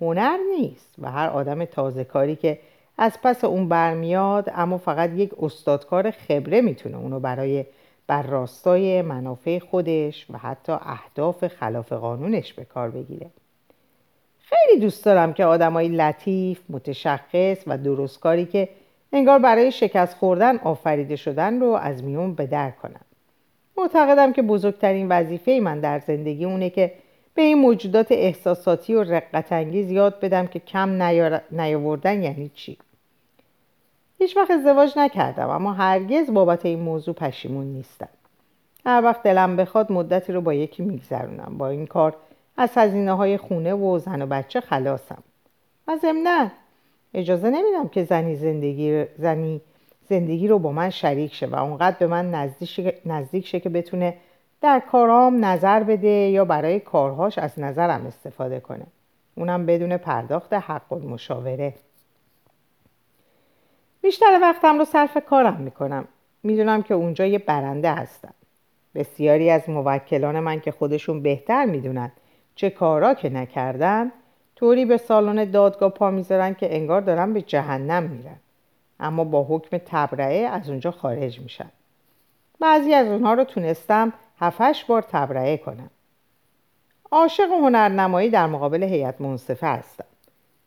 هنر 0.00 0.36
نیست 0.58 0.94
و 0.98 1.10
هر 1.10 1.28
آدم 1.28 1.64
تازه 1.64 2.04
کاری 2.04 2.36
که 2.36 2.58
از 2.98 3.12
پس 3.22 3.44
اون 3.44 3.68
برمیاد 3.68 4.50
اما 4.54 4.78
فقط 4.78 5.10
یک 5.10 5.30
استادکار 5.42 6.10
خبره 6.10 6.60
می‌تونه 6.60 6.96
اونو 6.96 7.20
برای 7.20 7.64
بر 8.06 8.22
راستای 8.22 9.02
منافع 9.02 9.58
خودش 9.58 10.26
و 10.30 10.38
حتی 10.38 10.72
اهداف 10.72 11.46
خلاف 11.46 11.92
قانونش 11.92 12.52
به 12.52 12.64
کار 12.64 12.90
بگیره. 12.90 13.30
خیلی 14.38 14.80
دوست 14.80 15.04
دارم 15.04 15.32
که 15.32 15.44
آدمای 15.44 15.88
لطیف، 15.88 16.60
متشخص 16.68 17.62
و 17.66 17.78
درستکاری 17.78 18.46
که 18.46 18.68
انگار 19.12 19.38
برای 19.38 19.72
شکست 19.72 20.16
خوردن 20.16 20.58
آفریده 20.58 21.16
شدن 21.16 21.60
رو 21.60 21.66
از 21.66 22.04
میون 22.04 22.34
به 22.34 22.46
در 22.46 22.70
کنم 22.70 23.00
معتقدم 23.76 24.32
که 24.32 24.42
بزرگترین 24.42 25.08
وظیفه 25.08 25.60
من 25.62 25.80
در 25.80 25.98
زندگی 25.98 26.44
اونه 26.44 26.70
که 26.70 26.92
به 27.34 27.42
این 27.42 27.58
موجودات 27.58 28.12
احساساتی 28.12 28.94
و 28.94 29.02
رقت 29.02 29.52
انگیز 29.52 29.90
یاد 29.90 30.20
بدم 30.20 30.46
که 30.46 30.58
کم 30.58 31.02
نیاوردن 31.50 32.22
یعنی 32.22 32.50
چی؟ 32.54 32.78
هیچ 34.22 34.36
وقت 34.36 34.50
ازدواج 34.50 34.98
نکردم 34.98 35.50
اما 35.50 35.72
هرگز 35.72 36.30
بابت 36.30 36.66
این 36.66 36.80
موضوع 36.80 37.14
پشیمون 37.14 37.66
نیستم. 37.66 38.08
هر 38.86 39.04
وقت 39.04 39.22
دلم 39.22 39.56
بخواد 39.56 39.92
مدتی 39.92 40.32
رو 40.32 40.40
با 40.40 40.54
یکی 40.54 40.82
میگذرونم. 40.82 41.54
با 41.58 41.68
این 41.68 41.86
کار 41.86 42.16
از 42.56 42.70
هزینه 42.74 43.12
های 43.12 43.36
خونه 43.36 43.74
و 43.74 43.98
زن 43.98 44.22
و 44.22 44.26
بچه 44.26 44.60
خلاصم. 44.60 45.22
و 45.88 45.96
ضمنا 45.96 46.48
اجازه 47.14 47.50
نمیدم 47.50 47.88
که 47.88 48.04
زنی 48.04 48.36
زندگی 48.36 49.04
زنی 49.18 49.60
زندگی 50.08 50.48
رو 50.48 50.58
با 50.58 50.72
من 50.72 50.90
شریک 50.90 51.34
شه 51.34 51.46
و 51.46 51.54
اونقدر 51.54 51.96
به 51.98 52.06
من 52.06 52.30
نزدیک 53.04 53.46
شه 53.46 53.60
که 53.60 53.68
بتونه 53.68 54.16
در 54.60 54.80
کارام 54.80 55.44
نظر 55.44 55.82
بده 55.82 56.08
یا 56.08 56.44
برای 56.44 56.80
کارهاش 56.80 57.38
از 57.38 57.58
نظرم 57.58 58.06
استفاده 58.06 58.60
کنه. 58.60 58.86
اونم 59.34 59.66
بدون 59.66 59.96
پرداخت 59.96 60.52
حق 60.52 60.92
المشاوره. 60.92 61.74
بیشتر 64.02 64.38
وقتم 64.42 64.78
رو 64.78 64.84
صرف 64.84 65.24
کارم 65.26 65.56
می‌کنم. 65.56 66.08
می‌دونم 66.42 66.82
که 66.82 66.94
اونجا 66.94 67.26
یه 67.26 67.38
برنده 67.38 67.90
هستم. 67.90 68.34
بسیاری 68.94 69.50
از 69.50 69.70
موکلان 69.70 70.40
من 70.40 70.60
که 70.60 70.70
خودشون 70.70 71.22
بهتر 71.22 71.64
می‌دونن 71.64 72.12
چه 72.54 72.70
کارا 72.70 73.14
که 73.14 73.28
نکردن 73.30 74.12
طوری 74.56 74.84
به 74.84 74.96
سالن 74.96 75.50
دادگاه 75.50 75.90
پا 75.90 76.10
می‌ذارن 76.10 76.54
که 76.54 76.76
انگار 76.76 77.00
دارن 77.00 77.32
به 77.32 77.42
جهنم 77.42 78.02
میرن. 78.02 78.36
اما 79.00 79.24
با 79.24 79.46
حکم 79.48 79.78
تبرعه 79.86 80.48
از 80.48 80.68
اونجا 80.68 80.90
خارج 80.90 81.40
میشن 81.40 81.70
بعضی 82.60 82.94
از 82.94 83.06
اونها 83.06 83.34
رو 83.34 83.44
تونستم 83.44 84.12
هفتش 84.40 84.84
بار 84.84 85.02
تبرعه 85.02 85.56
کنم. 85.56 85.90
عاشق 87.10 87.50
هنرنمایی 87.50 88.30
در 88.30 88.46
مقابل 88.46 88.82
هیئت 88.82 89.20
منصفه 89.20 89.66
هستم. 89.66 90.04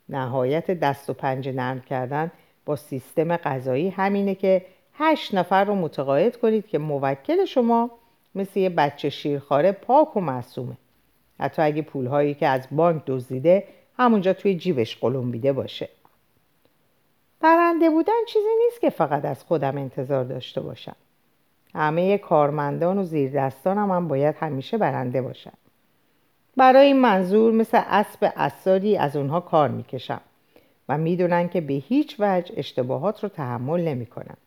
نهایت 0.10 0.72
دست 0.72 1.10
و 1.10 1.14
پنجه 1.14 1.52
نرم 1.52 1.82
کردن 1.82 2.32
با 2.66 2.76
سیستم 2.76 3.38
غذایی 3.38 3.90
همینه 3.90 4.36
که 4.36 4.66
هشت 4.94 5.36
نفر 5.36 5.64
رو 5.64 5.76
متقاعد 5.76 6.38
کنید 6.38 6.68
که 6.68 6.78
موکل 6.78 7.46
شما 7.46 7.92
مثل 8.36 8.60
یه 8.60 8.70
بچه 8.70 9.10
شیرخواره 9.10 9.72
پاک 9.72 10.18
و 10.18 10.22
معصومه. 10.22 10.78
حتی 11.40 11.62
اگه 11.62 11.82
پولهایی 11.82 12.34
که 12.34 12.48
از 12.48 12.68
بانک 12.72 13.04
دزدیده 13.08 13.64
همونجا 13.98 14.34
توی 14.34 14.56
جیبش 14.56 14.98
قلمبیده 14.98 15.54
باشه. 15.54 15.90
برنده 17.42 17.90
بودن 17.90 18.14
چیزی 18.28 18.50
نیست 18.66 18.82
که 18.82 18.90
فقط 18.90 19.26
از 19.26 19.44
خودم 19.44 19.78
انتظار 19.78 20.24
داشته 20.24 20.62
باشم. 20.62 20.96
همه 21.76 22.18
کارمندان 22.18 22.98
و 22.98 23.04
زیردستانم 23.04 23.92
هم 23.92 24.08
باید 24.08 24.36
همیشه 24.40 24.78
برنده 24.78 25.22
باشن. 25.22 25.54
برای 26.58 26.88
این 26.88 27.02
منظور 27.02 27.54
مثل 27.54 27.82
اسب 27.88 28.32
اثاری 28.36 28.98
از 28.98 29.16
اونها 29.16 29.40
کار 29.40 29.70
می‌کشم. 29.70 30.22
و 30.90 30.98
می‌دونن 30.98 31.50
که 31.50 31.62
به 31.62 31.74
هیچ 31.74 32.16
وجه 32.20 32.54
اشتباهات 32.58 33.24
رو 33.24 33.30
تحمل 33.30 33.82
نمی‌کنم 33.82 34.38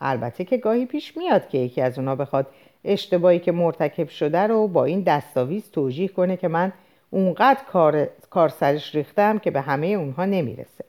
البته 0.00 0.44
که 0.44 0.56
گاهی 0.56 0.86
پیش 0.86 1.16
میاد 1.16 1.48
که 1.48 1.58
یکی 1.58 1.80
از 1.80 1.98
اونها 1.98 2.16
بخواد 2.16 2.46
اشتباهی 2.84 3.38
که 3.38 3.52
مرتکب 3.52 4.08
شده 4.08 4.38
رو 4.38 4.68
با 4.68 4.84
این 4.84 5.00
دستاویز 5.00 5.70
توجیه 5.70 6.08
کنه 6.08 6.36
که 6.36 6.48
من 6.48 6.72
اونقدر 7.10 7.60
کار, 7.72 8.08
کار 8.30 8.48
سرش 8.48 8.94
ریختم 8.94 9.38
که 9.38 9.50
به 9.50 9.60
همه 9.60 9.86
اونها 9.86 10.24
نمی‌رسه. 10.24 10.84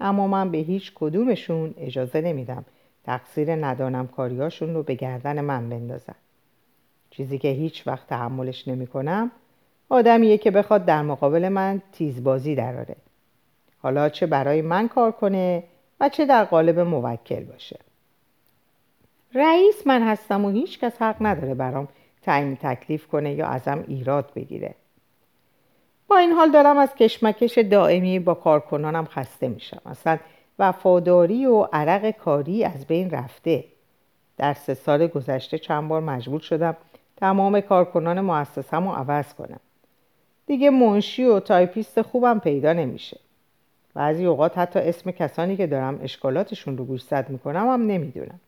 اما 0.00 0.26
من 0.26 0.50
به 0.50 0.58
هیچ 0.58 0.92
کدومشون 0.94 1.74
اجازه 1.78 2.20
نمیدم. 2.20 2.64
تقصیر 3.04 3.66
ندانم 3.66 4.06
کاریاشون 4.06 4.74
رو 4.74 4.82
به 4.82 4.94
گردن 4.94 5.40
من 5.40 5.68
بندازن. 5.68 6.14
چیزی 7.10 7.38
که 7.38 7.48
هیچ 7.48 7.86
وقت 7.86 8.06
تحملش 8.06 8.68
نمی 8.68 8.86
کنم 8.86 9.30
آدمیه 9.88 10.38
که 10.38 10.50
بخواد 10.50 10.84
در 10.84 11.02
مقابل 11.02 11.48
من 11.48 11.82
تیزبازی 11.92 12.54
دراره 12.54 12.96
حالا 13.82 14.08
چه 14.08 14.26
برای 14.26 14.62
من 14.62 14.88
کار 14.88 15.12
کنه 15.12 15.64
و 16.00 16.08
چه 16.08 16.26
در 16.26 16.44
قالب 16.44 16.78
موکل 16.80 17.44
باشه. 17.44 17.78
رئیس 19.34 19.86
من 19.86 20.02
هستم 20.02 20.44
و 20.44 20.50
هیچ 20.50 20.78
کس 20.78 21.02
حق 21.02 21.16
نداره 21.20 21.54
برام 21.54 21.88
تعیین 22.22 22.56
تکلیف 22.56 23.06
کنه 23.06 23.34
یا 23.34 23.46
ازم 23.46 23.84
ایراد 23.88 24.32
بگیره. 24.36 24.74
با 26.08 26.16
این 26.16 26.32
حال 26.32 26.50
دارم 26.50 26.78
از 26.78 26.94
کشمکش 26.94 27.58
دائمی 27.58 28.18
با 28.18 28.34
کارکنانم 28.34 29.04
خسته 29.04 29.48
میشم. 29.48 29.80
اصلا 29.86 30.18
وفاداری 30.58 31.46
و 31.46 31.62
عرق 31.72 32.10
کاری 32.10 32.64
از 32.64 32.86
بین 32.86 33.10
رفته. 33.10 33.64
در 34.36 34.54
سه 34.54 34.74
سال 34.74 35.06
گذشته 35.06 35.58
چند 35.58 35.88
بار 35.88 36.00
مجبور 36.00 36.40
شدم 36.40 36.76
تمام 37.16 37.60
کارکنان 37.60 38.20
مؤسسم 38.20 38.88
رو 38.88 38.94
عوض 38.94 39.34
کنم. 39.34 39.60
دیگه 40.46 40.70
منشی 40.70 41.24
و 41.24 41.40
تایپیست 41.40 42.02
خوبم 42.02 42.38
پیدا 42.38 42.72
نمیشه. 42.72 43.20
بعضی 43.98 44.26
اوقات 44.26 44.58
حتی 44.58 44.78
اسم 44.78 45.10
کسانی 45.10 45.56
که 45.56 45.66
دارم 45.66 46.00
اشکالاتشون 46.02 46.78
رو 46.78 46.84
گوشزد 46.84 47.26
می‌کنم 47.28 47.68
هم 47.68 47.86
نمی‌دونم. 47.86 48.40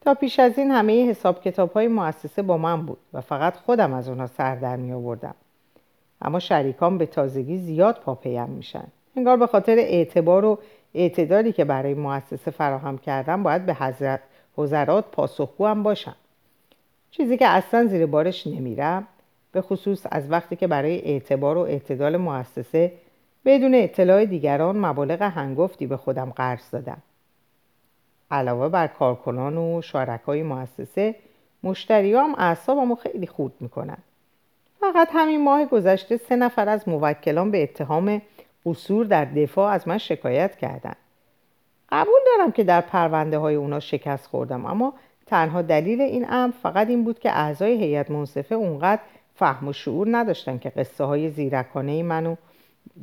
تا 0.00 0.14
پیش 0.14 0.40
از 0.40 0.58
این 0.58 0.70
همه 0.70 1.10
حساب 1.10 1.42
کتاب 1.42 1.72
های 1.72 1.88
مؤسسه 1.88 2.42
با 2.42 2.58
من 2.58 2.86
بود 2.86 2.98
و 3.12 3.20
فقط 3.20 3.56
خودم 3.56 3.92
از 3.92 4.08
اونها 4.08 4.26
سر 4.26 4.54
در 4.56 4.76
می 4.76 4.92
آوردم 4.92 5.34
اما 6.22 6.38
شریکان 6.38 6.98
به 6.98 7.06
تازگی 7.06 7.58
زیاد 7.58 8.00
پاپیم 8.00 8.48
میشن. 8.48 8.84
انگار 9.16 9.36
به 9.36 9.46
خاطر 9.46 9.76
اعتبار 9.78 10.44
و 10.44 10.58
اعتدالی 10.94 11.52
که 11.52 11.64
برای 11.64 11.94
مؤسسه 11.94 12.50
فراهم 12.50 12.98
کردم 12.98 13.42
باید 13.42 13.66
به 13.66 13.74
حضرت 13.74 14.20
حضرات 14.56 15.04
پاسخگو 15.12 15.66
هم 15.66 15.82
باشم. 15.82 16.16
چیزی 17.10 17.36
که 17.36 17.46
اصلا 17.46 17.86
زیر 17.86 18.06
بارش 18.06 18.46
نمیرم 18.46 19.06
به 19.52 19.60
خصوص 19.60 20.06
از 20.10 20.30
وقتی 20.30 20.56
که 20.56 20.66
برای 20.66 20.98
اعتبار 20.98 21.56
و 21.56 21.60
اعتدال 21.60 22.16
مؤسسه 22.16 22.92
بدون 23.44 23.74
اطلاع 23.74 24.24
دیگران 24.24 24.76
مبالغ 24.86 25.22
هنگفتی 25.22 25.86
به 25.86 25.96
خودم 25.96 26.30
قرض 26.30 26.70
دادم. 26.70 27.02
علاوه 28.30 28.68
بر 28.68 28.86
کارکنان 28.86 29.58
و 29.58 29.82
شارکای 29.82 30.42
مؤسسه 30.42 31.14
مشتریام 31.62 32.34
اعصابمو 32.38 32.94
خیلی 32.94 33.26
خورد 33.26 33.52
می‌کنن. 33.60 33.98
فقط 34.80 35.08
همین 35.12 35.44
ماه 35.44 35.64
گذشته 35.64 36.16
سه 36.16 36.36
نفر 36.36 36.68
از 36.68 36.88
موکلان 36.88 37.50
به 37.50 37.62
اتهام 37.62 38.22
قصور 38.66 39.06
در 39.06 39.24
دفاع 39.24 39.72
از 39.72 39.88
من 39.88 39.98
شکایت 39.98 40.56
کردند. 40.56 40.96
قبول 41.92 42.20
دارم 42.26 42.52
که 42.52 42.64
در 42.64 42.80
پرونده 42.80 43.38
های 43.38 43.54
اونا 43.54 43.80
شکست 43.80 44.26
خوردم 44.26 44.66
اما 44.66 44.94
تنها 45.26 45.62
دلیل 45.62 46.00
این 46.00 46.26
امر 46.28 46.52
فقط 46.62 46.88
این 46.88 47.04
بود 47.04 47.18
که 47.18 47.30
اعضای 47.30 47.84
هیئت 47.84 48.10
منصفه 48.10 48.54
اونقدر 48.54 49.02
فهم 49.34 49.68
و 49.68 49.72
شعور 49.72 50.06
نداشتن 50.10 50.58
که 50.58 50.70
قصه 50.70 51.04
های 51.04 51.30
زیرکانه 51.30 52.02
منو 52.02 52.36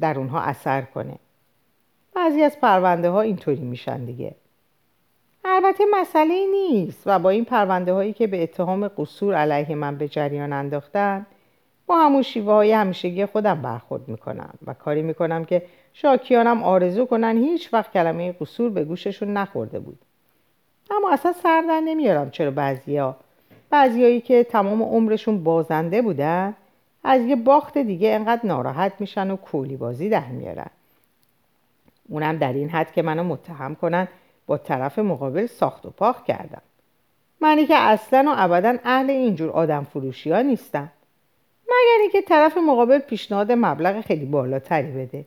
در 0.01 0.19
اونها 0.19 0.41
اثر 0.41 0.81
کنه. 0.81 1.15
بعضی 2.15 2.43
از 2.43 2.59
پرونده 2.59 3.09
ها 3.09 3.21
اینطوری 3.21 3.61
میشن 3.61 4.05
دیگه. 4.05 4.35
البته 5.45 5.83
مسئله 5.91 6.45
نیست 6.51 7.03
و 7.05 7.19
با 7.19 7.29
این 7.29 7.45
پرونده 7.45 7.93
هایی 7.93 8.13
که 8.13 8.27
به 8.27 8.43
اتهام 8.43 8.87
قصور 8.87 9.35
علیه 9.35 9.75
من 9.75 9.97
به 9.97 10.07
جریان 10.07 10.53
انداختن 10.53 11.25
با 11.87 11.97
همون 11.97 12.21
شیوه 12.21 12.53
های 12.53 12.71
همیشگی 12.71 13.25
خودم 13.25 13.61
برخورد 13.61 14.07
می‌کنم 14.07 14.53
و 14.67 14.73
کاری 14.73 15.01
می‌کنم 15.01 15.45
که 15.45 15.65
شاکیانم 15.93 16.63
آرزو 16.63 17.05
کنن 17.05 17.37
هیچ 17.37 17.73
وقت 17.73 17.91
کلمه 17.91 18.31
قصور 18.31 18.69
به 18.69 18.83
گوششون 18.83 19.33
نخورده 19.33 19.79
بود. 19.79 19.99
اما 20.91 21.11
اصلا 21.11 21.33
سردن 21.33 21.83
نمیارم 21.83 22.29
چرا 22.29 22.51
بعضیا 22.51 23.15
بعضیایی 23.69 24.21
که 24.21 24.43
تمام 24.43 24.83
عمرشون 24.83 25.43
بازنده 25.43 26.01
بودن 26.01 26.53
از 27.05 27.21
یه 27.21 27.35
باخت 27.35 27.77
دیگه 27.77 28.13
انقدر 28.13 28.41
ناراحت 28.45 28.93
میشن 28.99 29.31
و 29.31 29.35
کولی 29.35 29.77
بازی 29.77 30.09
در 30.09 30.25
میارن. 30.25 30.69
اونم 32.09 32.37
در 32.37 32.53
این 32.53 32.69
حد 32.69 32.91
که 32.91 33.01
منو 33.01 33.23
متهم 33.23 33.75
کنن 33.75 34.07
با 34.47 34.57
طرف 34.57 34.99
مقابل 34.99 35.45
ساخت 35.45 35.85
و 35.85 35.89
پاخ 35.89 36.23
کردم. 36.23 36.61
منی 37.41 37.65
که 37.65 37.75
اصلا 37.75 38.25
و 38.27 38.33
ابدا 38.37 38.77
اهل 38.83 39.09
اینجور 39.09 39.49
آدم 39.49 39.83
فروشی 39.83 40.31
ها 40.31 40.41
نیستم. 40.41 40.91
مگر 41.63 42.01
اینکه 42.01 42.21
طرف 42.21 42.57
مقابل 42.57 42.99
پیشنهاد 42.99 43.51
مبلغ 43.51 44.01
خیلی 44.01 44.25
بالاتری 44.25 44.91
بده. 44.91 45.25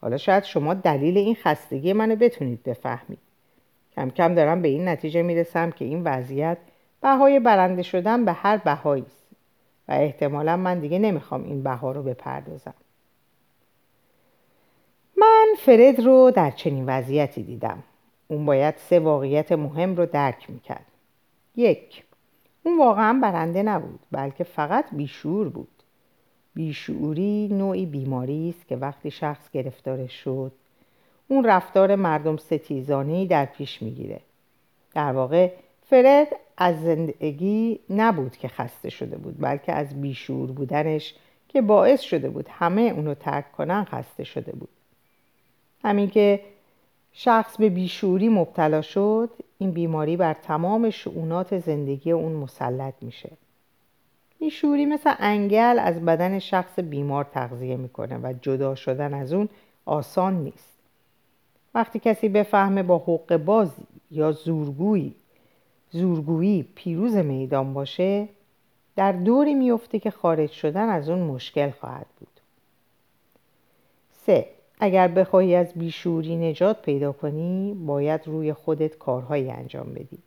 حالا 0.00 0.16
شاید 0.16 0.44
شما 0.44 0.74
دلیل 0.74 1.18
این 1.18 1.36
خستگی 1.44 1.92
منو 1.92 2.16
بتونید 2.16 2.62
بفهمید. 2.62 3.18
کم 3.96 4.10
کم 4.10 4.34
دارم 4.34 4.62
به 4.62 4.68
این 4.68 4.88
نتیجه 4.88 5.22
می‌رسم 5.22 5.70
که 5.70 5.84
این 5.84 6.04
وضعیت 6.04 6.58
بهای 7.00 7.40
برنده 7.40 7.82
شدن 7.82 8.24
به 8.24 8.32
هر 8.32 8.56
بهایی 8.56 9.04
است. 9.06 9.21
احتمالا 9.92 10.56
من 10.56 10.80
دیگه 10.80 10.98
نمی‌خوام 10.98 11.44
این 11.44 11.62
بها 11.62 11.92
رو 11.92 12.02
بپردازم. 12.02 12.74
من 15.16 15.46
فرد 15.58 16.00
رو 16.00 16.30
در 16.30 16.50
چنین 16.50 16.84
وضعیتی 16.86 17.42
دیدم. 17.42 17.82
اون 18.28 18.46
باید 18.46 18.74
سه 18.76 19.00
واقعیت 19.00 19.52
مهم 19.52 19.96
رو 19.96 20.06
درک 20.06 20.50
می‌کرد. 20.50 20.86
یک 21.56 22.04
اون 22.62 22.78
واقعا 22.78 23.18
برنده 23.22 23.62
نبود 23.62 24.00
بلکه 24.10 24.44
فقط 24.44 24.84
بیشور 24.92 25.48
بود. 25.48 25.68
بیشعوری 26.54 27.48
نوعی 27.52 27.86
بیماری 27.86 28.54
است 28.58 28.68
که 28.68 28.76
وقتی 28.76 29.10
شخص 29.10 29.50
گرفتارش 29.50 30.12
شد 30.12 30.52
اون 31.28 31.44
رفتار 31.44 31.94
مردم 31.94 32.36
ستیزانه 32.36 33.26
در 33.26 33.44
پیش 33.44 33.82
می‌گیره. 33.82 34.20
در 34.94 35.12
واقع 35.12 35.50
فرد 35.92 36.28
از 36.56 36.82
زندگی 36.82 37.80
نبود 37.90 38.36
که 38.36 38.48
خسته 38.48 38.90
شده 38.90 39.16
بود 39.16 39.40
بلکه 39.40 39.72
از 39.72 40.00
بیشور 40.00 40.52
بودنش 40.52 41.14
که 41.48 41.62
باعث 41.62 42.00
شده 42.00 42.28
بود 42.30 42.48
همه 42.50 42.80
اونو 42.82 43.14
ترک 43.14 43.52
کنن 43.52 43.84
خسته 43.84 44.24
شده 44.24 44.52
بود. 44.52 44.68
همین 45.84 46.10
که 46.10 46.40
شخص 47.12 47.56
به 47.56 47.68
بیشوری 47.68 48.28
مبتلا 48.28 48.82
شد 48.82 49.30
این 49.58 49.70
بیماری 49.70 50.16
بر 50.16 50.34
تمام 50.34 50.90
شعونات 50.90 51.58
زندگی 51.58 52.10
اون 52.12 52.32
مسلط 52.32 52.94
میشه. 53.00 53.30
بیشوری 54.38 54.86
مثل 54.86 55.14
انگل 55.18 55.78
از 55.78 56.04
بدن 56.04 56.38
شخص 56.38 56.78
بیمار 56.78 57.24
تغذیه 57.24 57.76
می‌کنه 57.76 58.18
و 58.18 58.34
جدا 58.42 58.74
شدن 58.74 59.14
از 59.14 59.32
اون 59.32 59.48
آسان 59.84 60.34
نیست. 60.34 60.72
وقتی 61.74 61.98
کسی 61.98 62.28
بفهمه 62.28 62.82
با 62.82 62.98
حق 62.98 63.36
بازی 63.36 63.82
یا 64.10 64.32
زورگویی 64.32 65.14
زورگویی 65.92 66.68
پیروز 66.74 67.16
میدان 67.16 67.74
باشه 67.74 68.28
در 68.96 69.12
دوری 69.12 69.54
میفته 69.54 69.98
که 69.98 70.10
خارج 70.10 70.50
شدن 70.50 70.88
از 70.88 71.08
اون 71.08 71.18
مشکل 71.18 71.70
خواهد 71.70 72.06
بود. 72.20 72.40
سه 74.26 74.46
اگر 74.80 75.08
بخواهی 75.08 75.54
از 75.54 75.72
بیشوری 75.74 76.36
نجات 76.36 76.82
پیدا 76.82 77.12
کنی 77.12 77.74
باید 77.74 78.20
روی 78.26 78.52
خودت 78.52 78.98
کارهایی 78.98 79.50
انجام 79.50 79.94
بدی. 79.94 80.18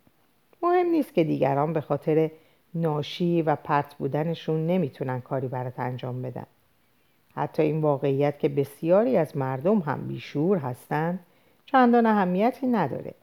مهم 0.63 0.85
نیست 0.85 1.13
که 1.13 1.23
دیگران 1.23 1.73
به 1.73 1.81
خاطر 1.81 2.31
ناشی 2.75 3.41
و 3.41 3.55
پرت 3.55 3.95
بودنشون 3.95 4.67
نمی‌تونن 4.67 5.21
کاری 5.21 5.47
برات 5.47 5.79
انجام 5.79 6.21
بدن. 6.21 6.45
حتی 7.35 7.63
این 7.63 7.81
واقعیت 7.81 8.39
که 8.39 8.49
بسیاری 8.49 9.17
از 9.17 9.37
مردم 9.37 9.79
هم 9.79 10.07
بیشور 10.07 10.57
هستند 10.57 11.19
چندان 11.65 12.05
اهمیتی 12.05 12.67
نداره. 12.67 13.13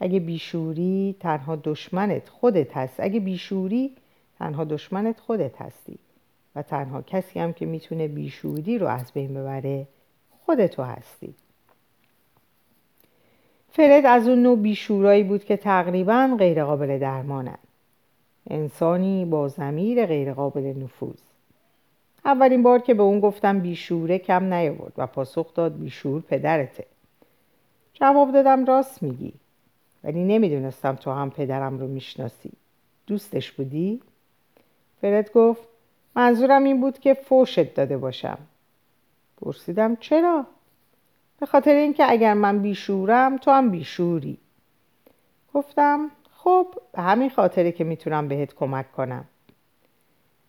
اگه 0.00 0.20
بیشوری 0.20 1.16
تنها 1.20 1.56
دشمنت 1.56 2.28
خودت 2.28 2.76
هست 2.76 3.00
اگه 3.00 3.20
بیشوری 3.20 3.92
تنها 4.38 4.64
دشمنت 4.64 5.20
خودت 5.20 5.62
هستی. 5.62 5.98
و 6.54 6.62
تنها 6.62 7.02
کسی 7.02 7.38
هم 7.38 7.52
که 7.52 7.66
می‌تونه 7.66 8.08
بیشوری 8.08 8.78
رو 8.78 8.86
از 8.86 9.12
بین 9.12 9.34
ببره 9.34 9.86
خودتو 10.44 10.82
هستی. 10.82 11.34
فرد 13.70 14.06
از 14.06 14.28
اون 14.28 14.42
نوع 14.42 14.58
بیشورایی 14.58 15.24
بود 15.24 15.44
که 15.44 15.56
تقریبا 15.56 16.36
غیرقابل 16.38 16.98
درمانن. 16.98 17.58
انسانی 18.50 19.24
با 19.24 19.48
زمیر 19.48 20.06
غیرقابل 20.06 20.74
نفوذ. 20.82 21.20
اولین 22.24 22.62
بار 22.62 22.78
که 22.78 22.94
به 22.94 23.02
اون 23.02 23.20
گفتم 23.20 23.60
بیشوره 23.60 24.18
کم 24.18 24.54
نیاورد 24.54 24.92
و 24.96 25.06
پاسخ 25.06 25.54
داد 25.54 25.78
بیشور 25.78 26.20
پدرته. 26.20 26.86
جواب 27.94 28.32
دادم 28.32 28.64
راست 28.64 29.02
میگی. 29.02 29.32
ولی 30.08 30.24
نمی‌دونستم 30.24 30.94
تو 30.94 31.10
هم 31.10 31.30
پدرم 31.30 31.78
رو 31.78 31.86
می‌شناسی 31.86 32.52
دوستش 33.06 33.52
بودی؟ 33.52 34.00
فرد 35.00 35.32
گفت 35.32 35.62
منظورم 36.16 36.64
این 36.64 36.80
بود 36.80 36.98
که 36.98 37.14
فوشت 37.14 37.74
داده 37.74 37.96
باشم 37.98 38.38
پرسیدم 39.40 39.96
چرا؟ 39.96 40.46
به 41.40 41.46
خاطر 41.46 41.74
اینکه 41.74 42.10
اگر 42.10 42.34
من 42.34 42.62
بیشورم 42.62 43.36
تو 43.36 43.50
هم 43.50 43.70
بیشوری 43.70 44.38
گفتم 45.54 46.10
خب 46.30 46.66
به 46.92 47.02
همین 47.02 47.30
خاطره 47.30 47.72
که 47.72 47.84
می‌تونم 47.84 48.28
بهت 48.28 48.54
کمک 48.54 48.92
کنم 48.92 49.24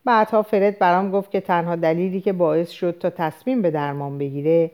بعدها 0.04 0.42
فرد 0.42 0.78
برام 0.78 1.10
گفت 1.10 1.30
که 1.30 1.40
تنها 1.40 1.76
دلیلی 1.76 2.20
که 2.20 2.32
باعث 2.32 2.70
شد 2.70 2.98
تا 2.98 3.10
تصمیم 3.10 3.62
به 3.62 3.70
درمان 3.70 4.18
بگیره 4.18 4.70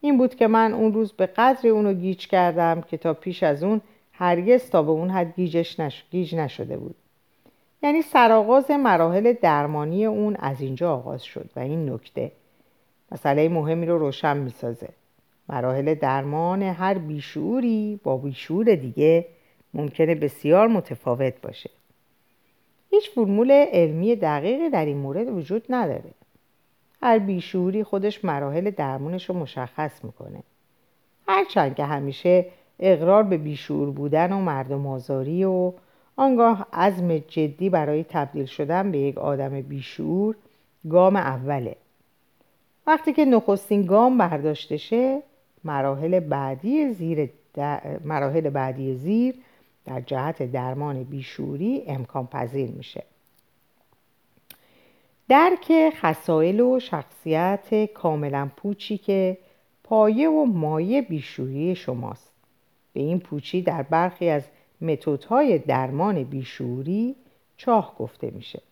این 0.00 0.18
بود 0.18 0.34
که 0.34 0.46
من 0.46 0.74
اون 0.74 0.92
روز 0.92 1.12
به 1.12 1.26
قدری 1.26 1.68
اونو 1.68 1.92
گیج 1.94 2.26
کردم 2.26 2.80
که 2.80 2.96
تا 2.96 3.14
پیش 3.14 3.42
از 3.42 3.62
اون 3.62 3.80
هرگز 4.18 4.70
تا 4.70 4.82
به 4.82 4.90
اون 4.90 5.10
حد 5.10 5.34
گیجش 5.36 5.80
نش... 5.80 6.04
گیج 6.10 6.34
نشده 6.34 6.76
بود. 6.76 6.94
یعنی 7.82 8.02
سرآغاز 8.02 8.70
مراحل 8.70 9.32
درمانی 9.32 10.06
اون 10.06 10.36
از 10.36 10.60
اینجا 10.60 10.94
آغاز 10.94 11.22
شد 11.22 11.50
و 11.56 11.60
این 11.60 11.90
نکته. 11.90 12.32
مسئله 13.12 13.48
مهمی 13.48 13.86
رو 13.86 13.98
روشن 13.98 14.36
می‌سازه. 14.36 14.88
مراحل 15.48 15.94
درمان 15.94 16.62
هر 16.62 16.98
بیشعوری 16.98 18.00
با 18.04 18.16
بیشعور 18.16 18.74
دیگه 18.74 19.26
ممکنه 19.74 20.14
بسیار 20.14 20.68
متفاوت 20.68 21.40
باشه. 21.42 21.70
هیچ 22.90 23.10
فرمول 23.10 23.50
علمی 23.50 24.16
دقیقی 24.16 24.70
در 24.70 24.84
این 24.84 24.96
مورد 24.96 25.28
وجود 25.28 25.64
نداره. 25.68 26.10
هر 27.02 27.18
بیشعوری 27.18 27.84
خودش 27.84 28.24
مراحل 28.24 28.70
درمونش 28.70 29.28
رو 29.28 29.34
مشخص 29.34 30.04
می‌کنه. 30.04 30.42
هرچند 31.28 31.74
که 31.74 31.84
همیشه 31.84 32.46
اقرار 32.80 33.22
به 33.22 33.36
بیشعور 33.36 33.90
بودن 33.90 34.32
و 34.32 34.40
مردم 34.40 34.86
آزاری 34.86 35.44
و 35.44 35.72
آنگاه 36.16 36.66
عزم 36.72 37.18
جدی 37.18 37.70
برای 37.70 38.04
تبدیل 38.04 38.46
شدن 38.46 38.90
به 38.90 38.98
یک 38.98 39.18
آدم 39.18 39.60
بیشعور 39.60 40.36
گام 40.90 41.16
اوله. 41.16 41.76
وقتی 42.86 43.12
که 43.12 43.24
نخستین 43.24 43.86
گام 43.86 44.18
برداشته 44.18 44.76
شه 44.76 45.22
مراحل 45.64 46.20
بعدی 46.20 46.92
زیر 46.92 47.30
مراحل 48.04 48.50
بعدی 48.50 48.94
زیر 48.94 49.34
در 49.84 50.00
جهت 50.00 50.52
درمان 50.52 51.04
بیشوری 51.04 51.82
امکان 51.86 52.26
پذیر 52.26 52.70
میشه. 52.70 53.02
درک 55.28 55.72
خسائل 56.00 56.60
و 56.60 56.80
شخصیت 56.80 57.92
کاملا 57.92 58.50
پوچی 58.56 58.98
که 58.98 59.38
پایه 59.84 60.28
و 60.28 60.44
مایه 60.44 61.02
بیشوری 61.02 61.74
شماست. 61.74 62.35
به 62.96 63.02
این 63.02 63.20
پوچی 63.20 63.62
در 63.62 63.82
برخی 63.82 64.28
از 64.28 64.42
متدهای 64.80 65.58
درمان 65.58 66.24
بیشوری 66.24 67.16
چاه 67.56 67.94
گفته 67.98 68.30
میشه 68.30 68.62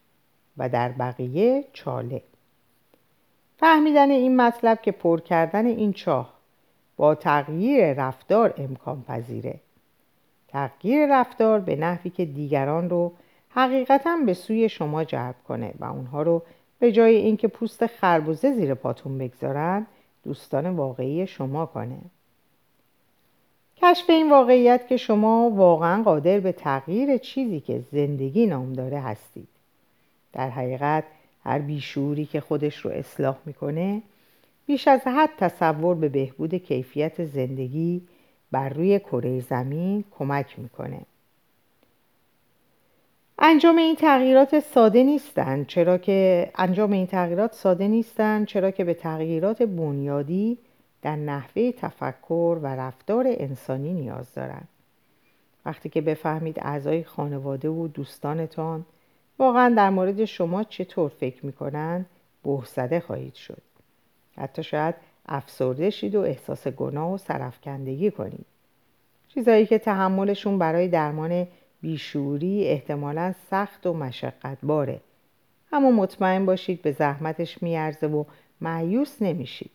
و 0.58 0.68
در 0.68 0.88
بقیه 0.88 1.64
چاله. 1.72 2.22
فهمیدن 3.56 4.10
این 4.10 4.36
مطلب 4.36 4.82
که 4.82 4.92
پر 4.92 5.20
کردن 5.20 5.66
این 5.66 5.92
چاه 5.92 6.34
با 6.96 7.14
تغییر 7.14 7.92
رفتار 7.92 8.54
امکان 8.56 9.02
پذیره. 9.02 9.60
تغییر 10.48 11.20
رفتار 11.20 11.60
به 11.60 11.76
نحوی 11.76 12.10
که 12.10 12.24
دیگران 12.24 12.90
رو 12.90 13.12
حقیقتا 13.48 14.16
به 14.26 14.34
سوی 14.34 14.68
شما 14.68 15.04
جلب 15.04 15.36
کنه 15.48 15.74
و 15.78 15.84
اونها 15.84 16.22
رو 16.22 16.42
به 16.78 16.92
جای 16.92 17.16
اینکه 17.16 17.48
پوست 17.48 17.86
خربوزه 17.86 18.52
زیر 18.52 18.74
پاتون 18.74 19.18
بگذارن 19.18 19.86
دوستان 20.24 20.66
واقعی 20.66 21.26
شما 21.26 21.66
کنه. 21.66 21.98
کشف 23.84 24.10
این 24.10 24.30
واقعیت 24.30 24.88
که 24.88 24.96
شما 24.96 25.50
واقعا 25.50 26.02
قادر 26.02 26.40
به 26.40 26.52
تغییر 26.52 27.16
چیزی 27.16 27.60
که 27.60 27.80
زندگی 27.92 28.46
نام 28.46 28.72
داره 28.72 29.00
هستید. 29.00 29.48
در 30.32 30.50
حقیقت 30.50 31.04
هر 31.44 31.58
بیشوری 31.58 32.26
که 32.26 32.40
خودش 32.40 32.76
رو 32.76 32.90
اصلاح 32.90 33.36
می‌کنه 33.46 34.02
بیش 34.66 34.88
از 34.88 35.00
حد 35.06 35.30
تصور 35.38 35.94
به 35.94 36.08
بهبود 36.08 36.54
کیفیت 36.54 37.24
زندگی 37.24 38.02
بر 38.52 38.68
روی 38.68 38.98
کره 38.98 39.40
زمین 39.40 40.04
کمک 40.18 40.58
می‌کنه. 40.58 41.00
انجام 43.38 43.76
این 43.76 43.96
تغییرات 43.96 44.60
ساده 44.60 45.02
نیستند 45.02 45.66
چرا 45.66 45.98
که 45.98 46.50
انجام 46.54 46.92
این 46.92 47.06
تغییرات 47.06 47.52
ساده 47.52 47.88
نیستند 47.88 48.46
چرا 48.46 48.70
که 48.70 48.84
به 48.84 48.94
تغییرات 48.94 49.62
بنیادی 49.62 50.58
در 51.04 51.16
نحوه 51.16 51.72
تفکر 51.72 52.58
و 52.62 52.66
رفتار 52.66 53.26
انسانی 53.28 53.92
نیاز 53.92 54.34
دارند. 54.34 54.68
وقتی 55.66 55.88
که 55.88 56.00
بفهمید 56.00 56.58
اعضای 56.60 57.04
خانواده 57.04 57.68
و 57.68 57.88
دوستانتان 57.88 58.84
واقعا 59.38 59.74
در 59.76 59.90
مورد 59.90 60.24
شما 60.24 60.64
چطور 60.64 61.08
فکر 61.08 61.46
می‌کنن 61.46 62.06
بهزده 62.44 63.00
خواهید 63.00 63.34
شد. 63.34 63.62
حتی 64.36 64.62
شاید 64.62 64.94
افسرده 65.26 65.90
شید 65.90 66.14
و 66.14 66.20
احساس 66.20 66.68
گناه 66.68 67.12
و 67.12 67.18
سرفکندگی 67.18 68.10
کنید. 68.10 68.46
چیزایی 69.28 69.66
که 69.66 69.78
تحملشون 69.78 70.58
برای 70.58 70.88
درمان 70.88 71.46
بیشوری 71.80 72.64
احتمالا 72.64 73.34
سخت 73.50 73.86
و 73.86 73.92
مشقت 73.92 74.58
باره 74.62 75.00
اما 75.72 75.90
مطمئن 75.90 76.46
باشید 76.46 76.82
به 76.82 76.92
زحمتش 76.92 77.62
میارزه 77.62 78.06
و 78.06 78.24
معیوس 78.60 79.22
نمیشید. 79.22 79.70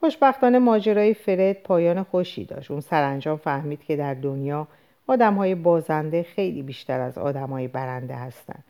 خوشبختانه 0.00 0.58
ماجرای 0.58 1.14
فرد 1.14 1.62
پایان 1.62 2.02
خوشی 2.02 2.44
داشت. 2.44 2.70
اون 2.70 2.80
سرانجام 2.80 3.36
فهمید 3.36 3.84
که 3.84 3.96
در 3.96 4.14
دنیا 4.14 4.68
آدم 5.06 5.34
های 5.34 5.54
بازنده 5.54 6.22
خیلی 6.22 6.62
بیشتر 6.62 7.00
از 7.00 7.18
آدم 7.18 7.48
های 7.48 7.68
برنده 7.68 8.14
هستند 8.14 8.64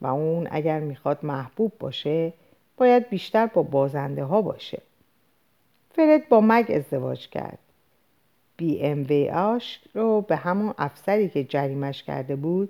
و 0.00 0.06
اون 0.06 0.48
اگر 0.50 0.80
می‌خواد 0.80 1.18
محبوب 1.22 1.72
باشه 1.78 2.32
باید 2.76 3.08
بیشتر 3.08 3.46
با 3.46 3.62
بازنده 3.62 4.24
ها 4.24 4.42
باشه. 4.42 4.82
فرد 5.96 6.28
با 6.28 6.40
مگ 6.40 6.72
ازدواج 6.74 7.28
کرد. 7.28 7.58
بی 8.56 8.82
ام 8.82 9.06
وی 9.08 9.30
آش 9.30 9.80
رو 9.94 10.20
به 10.20 10.36
همون 10.36 10.74
افسری 10.78 11.28
که 11.28 11.44
جریمش 11.44 12.02
کرده 12.02 12.36
بود 12.36 12.68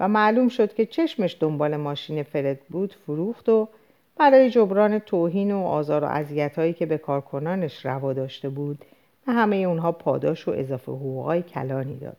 و 0.00 0.08
معلوم 0.08 0.48
شد 0.48 0.74
که 0.74 0.86
چشمش 0.86 1.36
دنبال 1.40 1.76
ماشین 1.76 2.22
فرد 2.22 2.60
بود 2.60 2.94
فروخت 3.06 3.48
و 3.48 3.68
برای 4.16 4.50
جبران 4.50 4.98
توهین 4.98 5.52
و 5.52 5.58
آزار 5.58 6.04
و 6.04 6.24
هایی 6.56 6.72
که 6.72 6.86
به 6.86 6.98
کارکنانش 6.98 7.86
روا 7.86 8.12
داشته 8.12 8.48
بود 8.48 8.84
و 9.26 9.32
همه 9.32 9.56
اونها 9.56 9.92
پاداش 9.92 10.48
و 10.48 10.50
اضافه 10.50 10.92
حقوقای 10.92 11.42
کلانی 11.42 11.96
داد. 11.96 12.16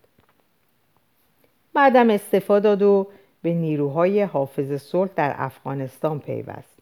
بعدم 1.74 2.10
استفاده 2.10 2.64
داد 2.64 2.82
و 2.82 3.08
به 3.42 3.54
نیروهای 3.54 4.22
حافظ 4.22 4.82
صلح 4.82 5.10
در 5.16 5.36
افغانستان 5.38 6.20
پیوست. 6.20 6.78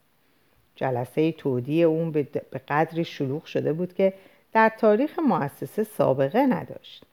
جلسه 0.76 1.32
تودی 1.32 1.84
اون 1.84 2.12
به 2.12 2.24
قدری 2.68 3.06
شلوغ 3.06 3.46
شده 3.46 3.74
بود 3.74 3.94
که 3.94 4.14
در 4.54 4.72
تاریخ 4.80 5.20
مؤسسه 5.20 5.84
سابقه 5.84 6.46
نداشت. 6.46 7.04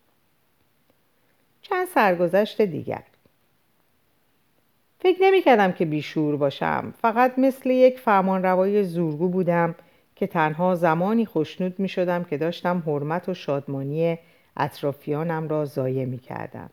چند 1.62 1.88
سرگذشت 1.88 2.62
دیگر. 2.62 3.02
فکر 5.02 5.22
نمی 5.22 5.42
کردم 5.42 5.72
که 5.72 5.84
بیشور 5.84 6.36
باشم. 6.36 6.94
فقط 7.02 7.38
مثل 7.38 7.70
یک 7.70 7.98
فرمانروای 7.98 8.84
زورگو 8.84 9.28
بودم 9.28 9.74
که 10.16 10.26
تنها 10.26 10.74
زمانی 10.74 11.26
خوشنود 11.26 11.78
می 11.78 11.88
شدم 11.88 12.24
که 12.24 12.36
داشتم 12.36 12.82
حرمت 12.86 13.28
و 13.28 13.34
شادمانی 13.34 14.18
اطرافیانم 14.56 15.48
را 15.48 15.64
ضایع 15.64 16.04
می 16.04 16.18
کردم 16.18 16.70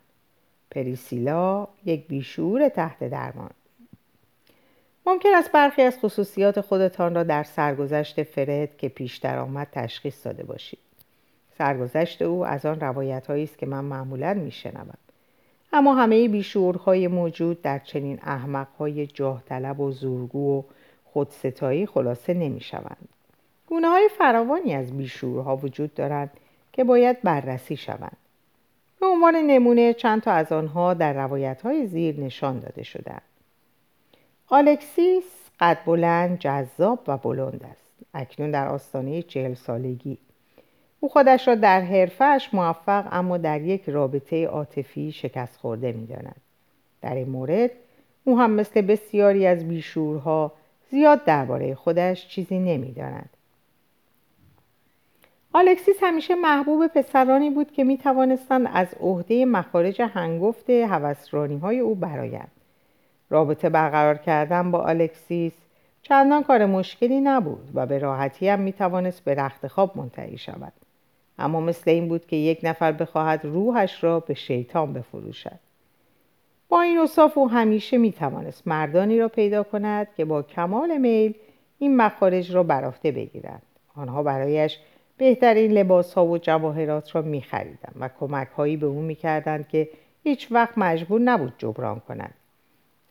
پریسیلا 0.71 1.67
یک 1.85 2.07
بیشور 2.07 2.69
تحت 2.69 3.09
درمان. 3.09 3.51
ممکن 5.05 5.29
است 5.35 5.51
برخی 5.51 5.81
از 5.81 5.97
خصوصیات 5.99 6.61
خودتان 6.61 7.15
را 7.15 7.23
در 7.23 7.43
سرگذشت 7.43 8.23
فرد 8.23 8.77
که 8.77 8.89
پیشتر 8.89 9.37
آمد 9.37 9.67
تشخیص 9.71 10.25
داده 10.25 10.43
باشید. 10.43 10.79
سرگذشت 11.57 12.21
او 12.21 12.45
از 12.45 12.65
آن 12.65 12.79
روایت 12.79 13.29
است 13.29 13.57
که 13.57 13.65
من 13.65 13.83
معمولا 13.83 14.33
میشنوم. 14.33 15.08
اما 15.73 15.95
همه 15.95 16.27
بیشورهای 16.27 17.07
موجود 17.07 17.61
در 17.61 17.79
چنین 17.79 18.19
احمقهای 18.23 19.07
جاه 19.07 19.43
طلب 19.45 19.79
و 19.79 19.91
زورگو 19.91 20.59
و 20.59 20.63
خودستایی 21.05 21.85
خلاصه 21.85 22.33
نمی 22.33 22.61
شوند. 22.61 23.09
گونه 23.67 23.87
های 23.87 24.09
فراوانی 24.17 24.75
از 24.75 24.97
بیشورها 24.97 25.57
وجود 25.57 25.93
دارند 25.93 26.31
که 26.73 26.83
باید 26.83 27.21
بررسی 27.21 27.77
شوند. 27.77 28.17
به 28.99 29.05
عنوان 29.05 29.35
نمونه 29.35 29.93
چند 29.93 30.21
تا 30.21 30.31
از 30.31 30.51
آنها 30.51 30.93
در 30.93 31.13
روایت 31.13 31.61
های 31.61 31.87
زیر 31.87 32.19
نشان 32.19 32.59
داده 32.59 32.83
شدند. 32.83 33.21
آلکسیس 34.47 35.23
قد 35.59 35.77
بلند، 35.85 36.39
جذاب 36.39 36.99
و 37.07 37.17
بلند 37.17 37.63
است. 37.71 37.89
اکنون 38.13 38.51
در 38.51 38.67
آستانه 38.67 39.21
چهل 39.21 39.53
سالگی 39.53 40.17
او 40.99 41.09
خودش 41.09 41.47
را 41.47 41.55
در 41.55 41.81
حرفش 41.81 42.49
موفق 42.53 43.07
اما 43.11 43.37
در 43.37 43.61
یک 43.61 43.89
رابطه 43.89 44.45
عاطفی 44.45 45.11
شکست 45.11 45.57
خورده 45.57 45.91
می 45.91 46.05
داند. 46.07 46.41
در 47.01 47.15
این 47.15 47.29
مورد 47.29 47.71
او 48.23 48.39
هم 48.39 48.51
مثل 48.51 48.81
بسیاری 48.81 49.47
از 49.47 49.67
بیشورها 49.67 50.51
زیاد 50.91 51.23
درباره 51.23 51.75
خودش 51.75 52.27
چیزی 52.27 52.59
نمی 52.59 52.91
داند. 52.91 53.29
آلکسیس 55.53 55.95
همیشه 56.01 56.35
محبوب 56.35 56.87
پسرانی 56.87 57.49
بود 57.49 57.71
که 57.71 57.83
می 57.83 57.97
توانستند 57.97 58.69
از 58.73 58.87
عهده 58.99 59.45
مخارج 59.45 60.01
هنگفت 60.01 60.69
هوسرانی 60.69 61.57
های 61.57 61.79
او 61.79 61.95
برایند. 61.95 62.51
رابطه 63.29 63.69
برقرار 63.69 64.17
کردن 64.17 64.71
با 64.71 64.79
آلکسیس 64.79 65.53
چندان 66.01 66.43
کار 66.43 66.65
مشکلی 66.65 67.21
نبود 67.21 67.71
و 67.73 67.85
به 67.85 67.97
راحتی 67.97 68.49
هم 68.49 68.59
می 68.59 68.73
توانست 68.73 69.23
به 69.23 69.35
رخت 69.35 69.67
خواب 69.67 69.97
منتهی 69.97 70.37
شود. 70.37 70.73
اما 71.39 71.59
مثل 71.59 71.91
این 71.91 72.07
بود 72.07 72.27
که 72.27 72.35
یک 72.35 72.59
نفر 72.63 72.91
بخواهد 72.91 73.45
روحش 73.45 74.03
را 74.03 74.19
به 74.19 74.33
شیطان 74.33 74.93
بفروشد. 74.93 75.59
با 76.69 76.81
این 76.81 76.99
اصاف 76.99 77.37
او 77.37 77.49
همیشه 77.49 77.97
می 77.97 78.11
توانست 78.11 78.67
مردانی 78.67 79.19
را 79.19 79.27
پیدا 79.27 79.63
کند 79.63 80.07
که 80.17 80.25
با 80.25 80.41
کمال 80.41 80.97
میل 80.97 81.33
این 81.79 81.97
مخارج 81.97 82.55
را 82.55 82.63
برافته 82.63 83.11
بگیرند. 83.11 83.61
آنها 83.95 84.23
برایش 84.23 84.79
بهترین 85.17 85.71
لباس 85.71 86.13
ها 86.13 86.25
و 86.25 86.37
جواهرات 86.37 87.15
را 87.15 87.21
می 87.21 87.41
خریدن 87.41 87.93
و 87.99 88.09
کمک 88.19 88.47
هایی 88.47 88.77
به 88.77 88.85
او 88.85 89.01
می 89.01 89.15
کردند 89.15 89.67
که 89.67 89.89
هیچ 90.23 90.47
وقت 90.51 90.77
مجبور 90.77 91.21
نبود 91.21 91.53
جبران 91.57 91.99
کند 91.99 92.33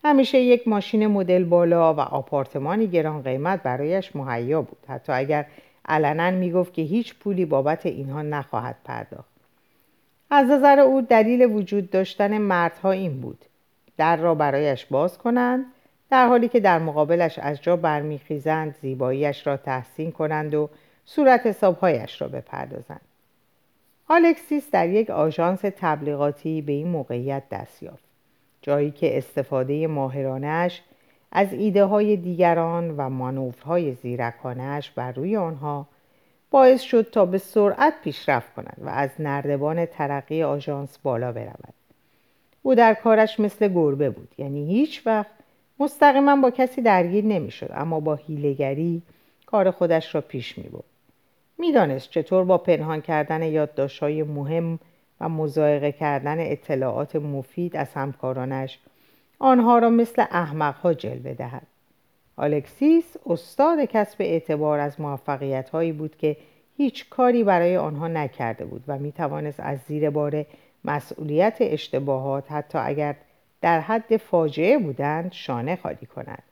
همیشه 0.05 0.39
یک 0.39 0.69
ماشین 0.69 1.07
مدل 1.07 1.45
بالا 1.45 1.95
و 1.95 2.01
آپارتمانی 2.01 2.87
گران 2.87 3.23
قیمت 3.23 3.63
برایش 3.63 4.17
مهیا 4.17 4.63
بود. 4.63 4.79
حتی 4.89 5.13
اگر 5.13 5.47
علنا 5.89 6.31
می‌گفت 6.31 6.73
که 6.73 6.83
هیچ 6.83 7.15
پولی 7.15 7.45
بابت 7.45 7.87
اینها 7.87 8.23
نخواهد 8.23 8.77
پرداخت. 8.85 9.31
از 10.31 10.51
نظر 10.51 10.81
او 10.81 11.01
دلیل 11.01 11.43
وجود 11.43 11.91
داشتن 11.91 12.39
مردها 12.39 12.91
این 12.91 13.21
بود. 13.21 13.45
در 13.97 14.17
را 14.17 14.35
برایش 14.35 14.87
باز 14.87 15.19
کنند 15.19 15.65
در 16.11 16.27
حالی 16.27 16.49
که 16.49 16.61
در 16.61 16.79
مقابلش 16.79 17.39
از 17.39 17.63
جا 17.63 17.77
برمیخیزند 17.77 18.75
زیباییش 18.83 19.47
را 19.47 19.57
تحسین 19.57 20.13
کنند 20.13 20.55
و 20.55 20.71
صورت 21.05 21.47
حسابهایش 21.47 22.21
را 22.21 22.29
بپردازند. 22.29 23.01
آلکسیس 24.09 24.71
در 24.71 24.89
یک 24.89 25.11
آژانس 25.11 25.61
تبلیغاتی 25.61 26.63
به 26.63 26.73
این 26.73 26.89
موقعیت 26.89 27.43
دست 27.51 27.83
یافت. 27.83 28.05
جایی 28.63 28.91
که 28.91 29.19
استفاده 29.19 29.87
ماهرانش 29.87 30.83
از 31.33 31.53
ایده 31.53 31.85
های 31.85 32.17
دیگران 32.17 32.95
و 32.97 33.09
مانورهای 33.09 33.95
زیرکانش 33.95 34.91
بر 34.91 35.13
روی 35.13 35.37
آنها 35.37 35.87
باعث 36.51 36.81
شد 36.81 37.11
تا 37.13 37.27
به 37.27 37.39
سرعت 37.39 37.95
پیشرفت 38.05 38.55
کند 38.55 38.77
و 38.79 38.89
از 38.89 39.11
نردبان 39.19 39.87
ترقی 39.87 40.43
آژانس 40.43 40.99
بالا 40.99 41.33
برود. 41.33 41.75
او 42.63 42.75
در 42.75 42.95
کارش 42.95 43.41
مثل 43.41 43.69
گربه 43.69 44.11
بود 44.11 44.29
یعنی 44.39 44.67
هیچ 44.67 45.07
وقت 45.07 45.31
مستقیما 45.81 46.37
با 46.37 46.51
کسی 46.51 46.83
درگیر 46.83 47.25
نمی‌شد 47.25 47.71
اما 47.75 48.01
با 48.01 48.15
هیلگری 48.15 49.03
کار 49.47 49.71
خودش 49.71 50.15
را 50.15 50.21
پیش 50.21 50.59
می 50.59 50.65
برد 50.65 50.85
می‌دانست 51.59 52.11
چطور 52.11 52.45
با 52.45 52.59
پنهان 52.59 53.01
کردن 53.01 53.43
یادداشت‌های 53.43 54.23
مهم 54.23 54.79
و 55.21 55.29
مزایقه 55.29 55.93
کردن 55.93 56.37
اطلاعات 56.41 57.17
مفید 57.17 57.77
از 57.77 57.95
همکارانش 57.95 58.79
آنها 59.39 59.79
را 59.79 59.91
مثل 59.91 60.25
احمقها 60.31 60.95
جلوه 60.95 61.35
دهد. 61.35 61.67
آلکسیس 62.37 63.17
استاد 63.27 63.81
کسب 63.81 64.17
اعتبار 64.23 64.79
از 64.79 65.01
موفقیت 65.01 65.71
هایی 65.71 65.93
بود 65.93 66.17
که 66.17 66.37
هیچ 66.77 67.09
کاری 67.09 67.45
برای 67.45 67.77
آنها 67.77 68.09
نکرده 68.09 68.65
بود 68.65 68.85
و 68.89 68.99
می 68.99 69.13
توانست 69.13 69.61
از 69.61 69.79
زیر 69.89 70.11
بار 70.11 70.45
مسئولیت 70.85 71.57
اشتباهات 71.61 72.53
حتی 72.53 72.79
اگر 72.79 73.15
در 73.61 73.81
حد 73.81 74.17
فاجعه 74.17 74.79
بودند 74.79 75.33
شانه 75.33 75.77
خالی 75.77 76.07
کند. 76.07 76.43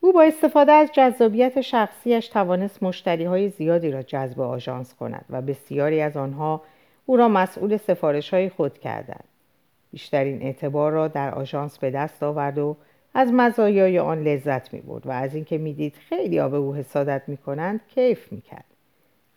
او 0.00 0.12
با 0.12 0.22
استفاده 0.22 0.72
از 0.72 0.90
جذابیت 0.92 1.60
شخصیش 1.60 2.28
توانست 2.28 2.82
مشتری 2.82 3.24
های 3.24 3.48
زیادی 3.48 3.90
را 3.90 4.02
جذب 4.02 4.40
آژانس 4.40 4.94
کند 4.94 5.24
و 5.30 5.42
بسیاری 5.42 6.00
از 6.00 6.16
آنها 6.16 6.62
او 7.06 7.16
را 7.16 7.28
مسئول 7.28 7.76
سفارش 7.76 8.34
های 8.34 8.48
خود 8.48 8.78
کردند. 8.78 9.24
بیشترین 9.92 10.42
اعتبار 10.42 10.92
را 10.92 11.08
در 11.08 11.34
آژانس 11.34 11.78
به 11.78 11.90
دست 11.90 12.22
آورد 12.22 12.58
و 12.58 12.76
از 13.14 13.32
مزایای 13.32 13.98
آن 13.98 14.22
لذت 14.22 14.74
می 14.74 14.80
برد 14.80 15.06
و 15.06 15.10
از 15.10 15.34
اینکه 15.34 15.58
می‌دید 15.58 15.94
خیلی 16.08 16.36
به 16.36 16.56
او 16.56 16.74
حسادت 16.74 17.22
می 17.26 17.36
کنند 17.36 17.80
کیف 17.94 18.32
می 18.32 18.40
کرد. 18.40 18.64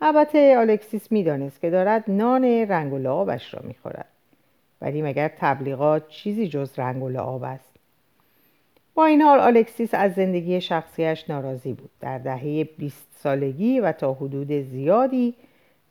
البته 0.02 0.58
آلکسیس 0.58 1.12
می‌دانست 1.12 1.62
که 1.62 1.70
دارد 1.70 2.04
نان 2.08 2.46
رنگ 2.46 2.94
و 2.94 2.98
لعابش 2.98 3.54
را 3.54 3.62
می‌خورد. 3.64 4.08
ولی 4.82 5.02
مگر 5.02 5.32
تبلیغات 5.38 6.08
چیزی 6.08 6.48
جز 6.48 6.80
رنگ 6.80 7.04
و 7.04 7.10
لعاب 7.10 7.44
است؟ 7.44 7.70
با 8.94 9.06
این 9.06 9.22
حال 9.22 9.40
آلکسیس 9.40 9.94
از 9.94 10.14
زندگی 10.14 10.62
شخصیش 10.62 11.30
ناراضی 11.30 11.74
بود. 11.74 11.90
در 12.00 12.18
دهه 12.18 12.64
20 12.64 13.08
سالگی 13.12 13.80
و 13.80 13.92
تا 13.92 14.14
حدود 14.14 14.52
زیادی 14.52 15.34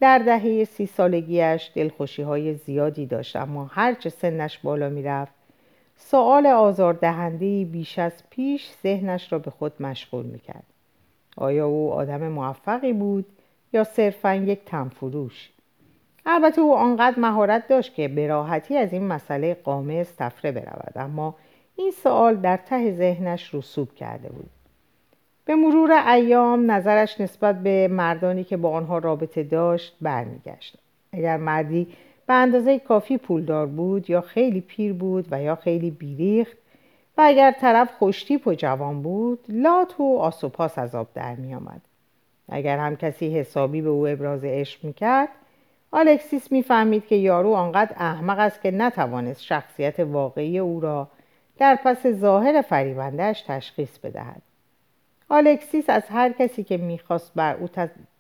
در 0.01 0.19
دهه 0.19 0.65
سی 0.65 0.87
سالگیش 0.87 1.71
دلخوشی 1.75 2.23
های 2.23 2.55
زیادی 2.55 3.07
داشت 3.07 3.37
اما 3.37 3.65
هرچه 3.65 4.11
سنش 4.11 4.59
بالا 4.59 4.89
می‌رفت 4.89 5.33
سوال 5.97 6.47
آزاردهنده 6.47 7.65
بیش 7.65 7.99
از 7.99 8.13
پیش 8.31 8.71
ذهنش 8.83 9.33
را 9.33 9.39
به 9.39 9.51
خود 9.51 9.73
مشغول 9.81 10.27
می‌کرد. 10.27 10.65
آیا 11.37 11.67
او 11.67 11.93
آدم 11.93 12.29
موفقی 12.29 12.93
بود 12.93 13.27
یا 13.73 13.85
صرفا 13.85 14.35
یک 14.35 14.65
تنفروش؟ 14.67 15.51
البته 16.27 16.61
او 16.61 16.77
آنقدر 16.77 17.19
مهارت 17.19 17.69
داشت 17.69 17.95
که 17.95 18.09
به 18.09 18.27
راحتی 18.27 18.77
از 18.77 18.93
این 18.93 19.07
مسئله 19.07 19.55
قامز 19.55 20.07
تفره 20.19 20.53
برود 20.53 20.93
اما 20.97 21.35
این 21.77 21.91
سوال 21.91 22.37
در 22.37 22.57
ته 22.57 22.93
ذهنش 22.93 23.55
رسوب 23.55 23.95
کرده 23.95 24.29
بود. 24.29 24.51
به 25.45 25.55
مرور 25.55 25.93
ایام 26.09 26.71
نظرش 26.71 27.21
نسبت 27.21 27.63
به 27.63 27.89
مردانی 27.89 28.45
که 28.45 28.57
با 28.57 28.71
آنها 28.71 28.99
رابطه 28.99 29.43
داشت 29.43 29.97
برمیگشت 30.01 30.79
اگر 31.13 31.37
مردی 31.37 31.87
به 32.27 32.35
اندازه 32.35 32.79
کافی 32.79 33.19
پولدار 33.19 33.67
بود 33.67 34.11
یا 34.11 34.21
خیلی 34.21 34.61
پیر 34.61 34.93
بود 34.93 35.29
و 35.31 35.43
یا 35.43 35.57
خیلی 35.57 35.91
بیریخت 35.91 36.57
و 37.19 37.23
اگر 37.25 37.53
طرف 37.61 37.91
خوشتیپ 37.99 38.47
و 38.47 38.55
جوان 38.55 39.03
بود 39.03 39.39
لات 39.49 40.01
و 40.01 40.19
آسوپاس 40.19 40.79
از 40.79 40.95
آب 40.95 41.09
در 41.15 41.35
می. 41.35 41.57
اگر 42.49 42.79
هم 42.79 42.97
کسی 42.97 43.39
حسابی 43.39 43.83
به 43.83 43.89
او 43.89 44.07
ابراز 44.07 44.45
عشق 44.45 44.85
می‌کرد 44.85 45.29
آلکسیس 45.93 46.53
می‌فهمید 46.53 47.07
که 47.07 47.17
یارو 47.17 47.53
آنقدر 47.53 47.97
احمق 47.97 48.39
است 48.39 48.63
که 48.63 48.71
نتوانست 48.71 49.43
شخصیت 49.43 50.01
واقعی 50.01 50.59
او 50.59 50.81
را 50.81 51.09
در 51.59 51.79
پس 51.85 52.07
ظاهر 52.07 52.63
فریبندهش 52.63 53.45
تشخیص 53.47 53.99
بدهد 53.99 54.43
آلکسیس 55.29 55.91
از 55.91 56.03
هر 56.09 56.33
کسی 56.33 56.65
که 56.65 56.77
می‌خواست 56.77 57.33
بر 57.35 57.57
او 57.57 57.69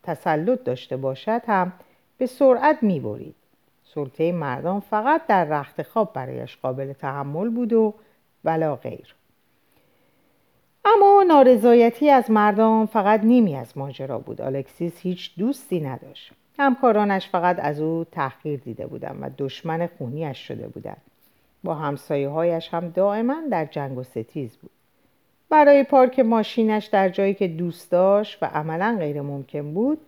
تسلط 0.02 0.64
داشته 0.64 0.96
باشد 0.96 1.42
هم 1.46 1.72
به 2.18 2.26
سرعت 2.26 2.82
می‌برید. 2.82 3.34
سلطه 3.84 4.32
مردم 4.32 4.80
فقط 4.80 5.26
در 5.26 5.44
رخت 5.44 5.82
خواب 5.82 6.12
برایش 6.12 6.56
قابل 6.56 6.92
تحمل 6.92 7.48
بود 7.48 7.72
و 7.72 7.94
ولا 8.44 8.76
غیر. 8.76 9.14
اما 10.84 11.24
نارضایتی 11.28 12.10
از 12.10 12.30
مردم 12.30 12.86
فقط 12.86 13.20
نیمی 13.20 13.56
از 13.56 13.78
ماجرا 13.78 14.18
بود. 14.18 14.40
آلکسیس 14.40 15.00
هیچ 15.00 15.38
دوستی 15.38 15.80
نداشت. 15.80 16.32
همکارانش 16.58 17.28
فقط 17.28 17.56
از 17.58 17.80
او 17.80 18.04
تحقیر 18.12 18.60
دیده 18.60 18.86
بودند 18.86 19.18
و 19.22 19.30
دشمن 19.38 19.86
خونیش 19.98 20.38
شده 20.38 20.68
بودند. 20.68 21.02
با 21.64 21.74
همسایه 21.74 22.28
هایش 22.28 22.68
هم 22.68 22.88
دائما 22.88 23.36
در 23.50 23.64
جنگ 23.64 23.98
و 23.98 24.02
ستیز 24.02 24.56
بود. 24.56 24.70
برای 25.54 25.82
پارک 25.82 26.20
ماشینش 26.20 26.86
در 26.86 27.08
جایی 27.08 27.34
که 27.34 27.48
دوست 27.48 27.90
داشت 27.90 28.42
و 28.42 28.46
عملا 28.46 28.96
غیر 28.98 29.20
ممکن 29.20 29.74
بود 29.74 29.98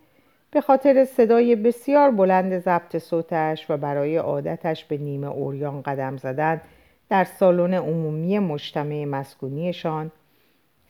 به 0.51 0.61
خاطر 0.61 1.05
صدای 1.05 1.55
بسیار 1.55 2.11
بلند 2.11 2.59
ضبط 2.59 2.97
صوتش 2.97 3.65
و 3.69 3.77
برای 3.77 4.17
عادتش 4.17 4.85
به 4.85 4.97
نیمه 4.97 5.27
اوریان 5.27 5.81
قدم 5.81 6.17
زدن 6.17 6.61
در 7.09 7.23
سالن 7.23 7.73
عمومی 7.73 8.39
مجتمع 8.39 9.05
مسکونیشان 9.05 10.11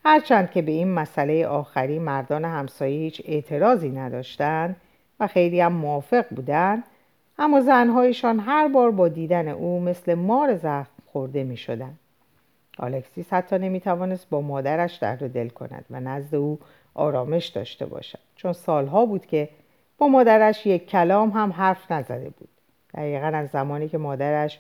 هرچند 0.06 0.52
که 0.52 0.62
به 0.62 0.72
این 0.72 0.92
مسئله 0.92 1.48
آخری 1.48 2.00
مردان 2.00 2.46
همسایه 2.46 3.00
هیچ 3.00 3.22
اعتراضی 3.26 3.90
نداشتند 3.90 4.76
و 5.20 5.28
خیلی 5.28 5.62
هم 5.62 5.74
موافق 5.74 6.26
بودند 6.30 6.84
اما 7.40 7.62
زنهایشان 7.62 8.40
هر 8.40 8.68
بار 8.68 8.92
با 8.92 9.08
دیدن 9.08 9.48
او 9.48 9.80
مثل 9.80 10.14
مار 10.14 10.56
زخم 10.56 10.92
خورده 11.06 11.44
می 11.44 11.58
شدن. 11.58 11.94
آلکسیس 12.80 13.34
حتی 13.34 13.58
نمی 13.58 13.80
توانست 13.80 14.30
با 14.30 14.42
مادرش 14.42 14.96
درد 14.96 15.34
دل 15.34 15.50
کند 15.50 15.86
و 15.90 16.00
نزد 16.00 16.36
او 16.36 16.60
آرامش 16.94 17.48
داشته 17.48 17.86
باشد. 17.86 18.20
چون 18.36 18.54
سالها 18.54 19.06
بود 19.06 19.26
که 19.26 19.50
با 19.98 20.08
مادرش 20.08 20.66
یک 20.66 20.90
کلام 20.90 21.30
هم 21.30 21.52
حرف 21.52 21.92
نزده 21.92 22.30
بود. 22.30 22.50
دقیقا 22.94 23.28
از 23.28 23.50
زمانی 23.50 23.90
که 23.90 23.98
مادرش 23.98 24.60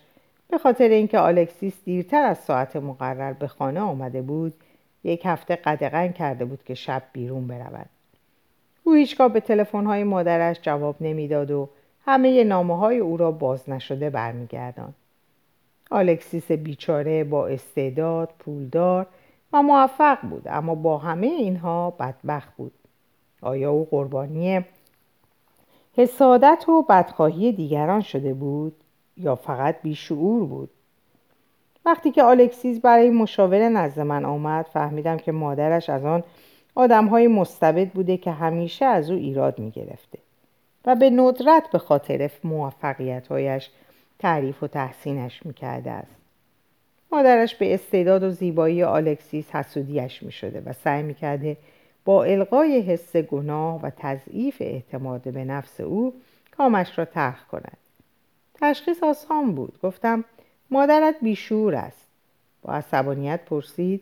به 0.50 0.58
خاطر 0.58 0.88
اینکه 0.88 1.20
آلکسیس 1.20 1.84
دیرتر 1.86 2.24
از 2.24 2.38
ساعت 2.38 2.76
مقرر 2.76 3.34
به 3.34 3.48
خانه 3.48 3.80
آمده 3.80 4.22
بود 4.22 4.54
یک 5.04 5.22
هفته 5.26 5.56
قدغن 5.56 6.12
کرده 6.12 6.46
بود 6.46 6.64
که 6.64 6.74
شب 6.74 7.04
بیرون 7.14 7.48
برود. 7.48 7.90
او 8.84 8.94
هیچگاه 8.94 9.30
به 9.34 9.40
تلفن‌های 9.40 10.04
مادرش 10.04 10.60
جواب 10.62 10.96
نمی‌داد 11.02 11.52
و 11.52 11.70
همه 12.06 12.44
نامه 12.44 12.78
های 12.78 12.98
او 12.98 13.18
را 13.18 13.32
باز 13.32 13.70
نشده 13.70 14.10
برمیگرداند. 14.10 14.94
آلکسیس 15.92 16.52
بیچاره 16.52 17.24
با 17.24 17.48
استعداد، 17.48 18.30
پولدار 18.40 19.08
و 19.54 19.64
موفق 19.64 20.18
بود 20.22 20.44
اما 20.46 20.76
با 20.76 20.98
همه 20.98 21.28
اینها 21.28 21.90
بدبخت 21.90 22.56
بود. 22.56 22.72
آیا 23.42 23.72
او 23.72 23.88
قربانی 23.92 24.66
حسادت 25.98 26.70
و 26.70 26.82
بدخواهی 26.82 27.52
دیگران 27.52 28.02
شده 28.02 28.34
بود 28.34 28.76
یا 29.18 29.36
فقط 29.36 29.82
بیشعور 29.82 30.46
بود؟ 30.46 30.70
وقتی 31.86 32.12
که 32.12 32.24
آلکسیس 32.24 32.80
برای 32.80 33.10
مشاوره 33.10 33.70
نزد 33.70 34.00
من 34.00 34.26
آمد 34.26 34.66
فهمیدم 34.66 35.18
که 35.18 35.32
مادرش 35.32 35.90
از 35.90 36.06
آن 36.06 36.24
آدم 36.76 37.06
های 37.06 37.28
مستبد 37.28 37.90
بوده 37.90 38.18
که 38.18 38.32
همیشه 38.32 38.86
از 38.86 39.10
او 39.10 39.18
ایراد 39.18 39.60
می 39.60 39.72
گرفته 39.72 40.20
و 40.86 40.96
به 40.96 41.10
ندرت 41.10 41.70
به 41.72 41.78
خاطر 41.78 42.30
موفقیتهایش 42.44 43.70
تعریف 44.20 44.64
و 44.64 44.68
تحسینش 44.68 45.46
می 45.46 45.54
کرده 45.54 45.92
است. 45.92 46.16
مادرش 47.12 47.56
به 47.56 47.74
استعداد 47.74 48.24
و 48.24 48.30
زیبایی 48.30 48.84
آلکسیس 48.84 49.56
حسودیش 49.56 50.24
می 50.24 50.32
شده 50.32 50.62
و 50.66 50.74
سعی 50.74 51.04
می 51.04 51.14
کرده 51.14 51.58
با 52.06 52.24
القای 52.24 52.82
حس 52.82 53.16
گناه 53.16 53.82
و 53.82 53.92
تضعیف 53.98 54.56
اعتماد 54.60 55.34
به 55.34 55.46
نفس 55.46 55.80
او 55.80 56.14
کامش 56.58 57.00
را 57.00 57.06
ترخ 57.06 57.48
کند. 57.48 57.78
تشخیص 58.62 59.04
آسان 59.04 59.56
بود. 59.56 59.80
گفتم 59.84 60.24
مادرت 60.72 61.16
بیشور 61.22 61.76
است. 61.76 62.08
با 62.62 62.74
عصبانیت 62.74 63.46
پرسید 63.46 64.02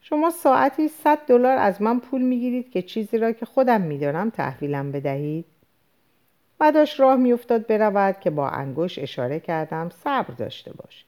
شما 0.00 0.30
ساعتی 0.30 0.88
100 0.88 1.18
دلار 1.26 1.58
از 1.58 1.82
من 1.82 2.00
پول 2.00 2.22
می‌گیرید 2.22 2.70
که 2.70 2.82
چیزی 2.82 3.18
را 3.18 3.32
که 3.32 3.46
خودم 3.46 3.80
می‌دانم 3.80 4.30
تحویلم 4.30 4.92
بدهید 4.92 5.44
و 6.60 6.86
راه 6.98 7.16
میافتاد 7.16 7.66
برود 7.66 8.20
که 8.20 8.30
با 8.30 8.48
انگوش 8.48 8.98
اشاره 8.98 9.40
کردم 9.40 9.90
صبر 10.04 10.34
داشته 10.34 10.72
باش. 10.72 11.04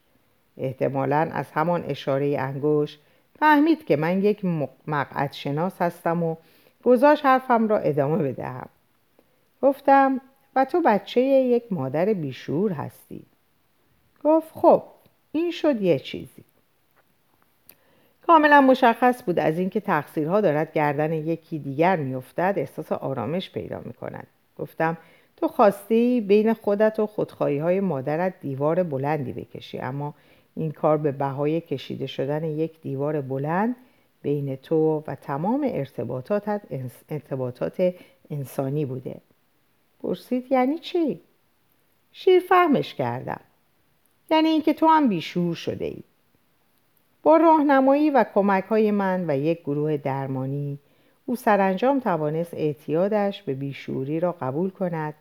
احتمالا 0.57 1.31
از 1.33 1.47
همان 1.55 1.85
اشاره 1.89 2.37
انگوش 2.39 2.99
فهمید 3.39 3.85
که 3.87 3.97
من 3.97 4.23
یک 4.23 4.45
مقعد 4.87 5.33
شناس 5.33 5.83
هستم 5.83 6.23
و 6.23 6.37
گذاشت 6.85 7.27
حرفم 7.27 7.69
را 7.69 7.79
ادامه 7.79 8.33
بدهم. 8.33 8.69
گفتم 9.63 10.21
و 10.57 10.65
تو 10.65 10.81
بچه 10.81 11.21
یک 11.21 11.65
مادر 11.71 12.05
بیشور 12.05 12.73
هستی. 12.73 13.23
گفت 14.25 14.49
خب 14.55 14.83
این 15.33 15.51
شد 15.51 15.83
یه 15.83 15.99
چیزی. 15.99 16.45
کاملا 18.27 18.61
مشخص 18.61 19.23
بود 19.23 19.39
از 19.39 19.59
اینکه 19.59 19.81
تقصیرها 19.81 20.41
دارد 20.41 20.73
گردن 20.73 21.13
یکی 21.13 21.59
دیگر 21.59 21.97
میافتد 21.97 22.55
احساس 22.57 22.93
آرامش 22.93 23.51
پیدا 23.51 23.81
می 23.85 23.93
کند 23.93 24.27
گفتم 24.59 24.97
تو 25.41 25.49
خواستی 25.49 26.21
بین 26.21 26.53
خودت 26.53 27.01
و 27.01 27.07
خودخواهی 27.07 27.59
های 27.59 27.81
مادرت 27.81 28.41
دیوار 28.41 28.83
بلندی 28.83 29.33
بکشی 29.33 29.79
اما 29.79 30.15
این 30.57 30.71
کار 30.71 30.97
به 30.97 31.13
بهای 31.13 31.61
کشیده 31.61 32.07
شدن 32.07 32.45
یک 32.45 32.81
دیوار 32.81 33.21
بلند 33.21 33.77
بین 34.23 34.57
تو 34.57 35.05
و 35.07 35.15
تمام 35.15 35.67
ارتباطاتت 35.69 36.63
ارتباطات 37.09 37.95
انسانی 38.31 38.85
بوده. 38.85 39.21
پرسید 40.03 40.53
یعنی 40.53 40.79
چی؟ 40.79 41.21
شیر 42.13 42.41
فهمش 42.41 42.95
کردم. 42.95 43.41
یعنی 44.31 44.49
اینکه 44.49 44.73
تو 44.73 44.87
هم 44.87 45.09
بیشور 45.09 45.55
شده 45.55 45.85
ای 45.85 46.03
با 47.23 47.37
راهنمایی 47.37 48.11
و 48.11 48.25
کمک 48.35 48.65
های 48.65 48.91
من 48.91 49.25
و 49.31 49.39
یک 49.39 49.61
گروه 49.61 49.97
درمانی 49.97 50.79
او 51.27 51.37
سرانجام 51.37 52.01
توانست 52.01 52.55
اعتیادش 52.55 53.43
به 53.43 53.55
بیشوری 53.55 54.21
را 54.21 54.33
قبول 54.33 54.71
کند 54.71 55.15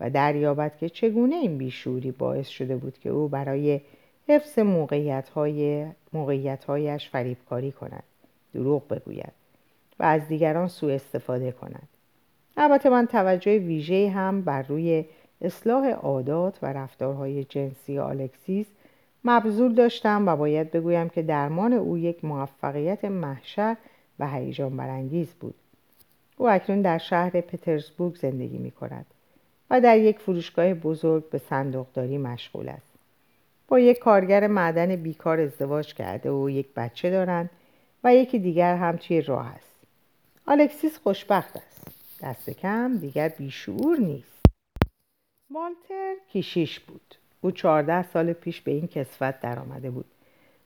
و 0.00 0.10
دریابد 0.10 0.76
که 0.76 0.88
چگونه 0.88 1.36
این 1.36 1.58
بیشوری 1.58 2.10
باعث 2.10 2.48
شده 2.48 2.76
بود 2.76 2.98
که 2.98 3.10
او 3.10 3.28
برای 3.28 3.80
حفظ 4.28 4.58
موقعیت 4.58 5.28
موقعیتهایش 6.12 7.08
فریبکاری 7.08 7.72
کند 7.72 8.02
دروغ 8.54 8.88
بگوید 8.88 9.32
و 10.00 10.04
از 10.04 10.28
دیگران 10.28 10.68
سوء 10.68 10.94
استفاده 10.94 11.52
کند. 11.52 11.88
البته 12.56 12.90
من 12.90 13.06
توجه 13.06 13.58
ویژه 13.58 14.10
هم 14.10 14.42
بر 14.42 14.62
روی 14.62 15.04
اصلاح 15.40 15.90
عادات 15.90 16.58
و 16.62 16.72
رفتارهای 16.72 17.44
جنسی 17.44 17.98
آلکسیس 17.98 18.66
مبذول 19.24 19.74
داشتم 19.74 20.28
و 20.28 20.36
باید 20.36 20.70
بگویم 20.70 21.08
که 21.08 21.22
درمان 21.22 21.72
او 21.72 21.98
یک 21.98 22.24
موفقیت 22.24 23.04
محشر 23.04 23.76
و 24.18 24.28
هیجان 24.30 24.76
برانگیز 24.76 25.28
بود. 25.34 25.54
او 26.36 26.50
اکنون 26.50 26.82
در 26.82 26.98
شهر 26.98 27.40
پترزبورگ 27.40 28.16
زندگی 28.16 28.58
می 28.58 28.70
کند 28.70 29.06
و 29.70 29.80
در 29.80 29.98
یک 29.98 30.18
فروشگاه 30.18 30.74
بزرگ 30.74 31.30
به 31.30 31.38
صندوقداری 31.38 32.18
مشغول 32.18 32.68
است. 32.68 32.98
با 33.68 33.78
یک 33.78 33.98
کارگر 33.98 34.46
معدن 34.46 34.96
بیکار 34.96 35.40
ازدواج 35.40 35.94
کرده 35.94 36.30
و 36.30 36.50
یک 36.50 36.66
بچه 36.76 37.10
دارند 37.10 37.50
و 38.04 38.14
یکی 38.14 38.38
دیگر 38.38 38.76
هم 38.76 38.96
توی 38.96 39.20
راه 39.20 39.46
است. 39.46 39.76
آلکسیس 40.46 40.98
خوشبخت 40.98 41.56
است. 41.56 41.88
دست 42.22 42.50
کم 42.50 42.96
دیگر 42.96 43.28
بیشعور 43.28 43.98
نیست. 43.98 44.38
والتر 45.50 46.14
کیشیش 46.32 46.80
بود. 46.80 47.14
او 47.40 47.50
چهارده 47.50 48.02
سال 48.02 48.32
پیش 48.32 48.60
به 48.60 48.70
این 48.70 48.86
کسفت 48.86 49.40
درآمده 49.40 49.90
بود 49.90 50.04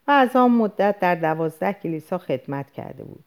و 0.09 0.11
از 0.11 0.37
آن 0.37 0.51
مدت 0.51 0.99
در 1.01 1.15
دوازده 1.15 1.73
کلیسا 1.73 2.19
خدمت 2.19 2.71
کرده 2.71 3.05
بود. 3.05 3.25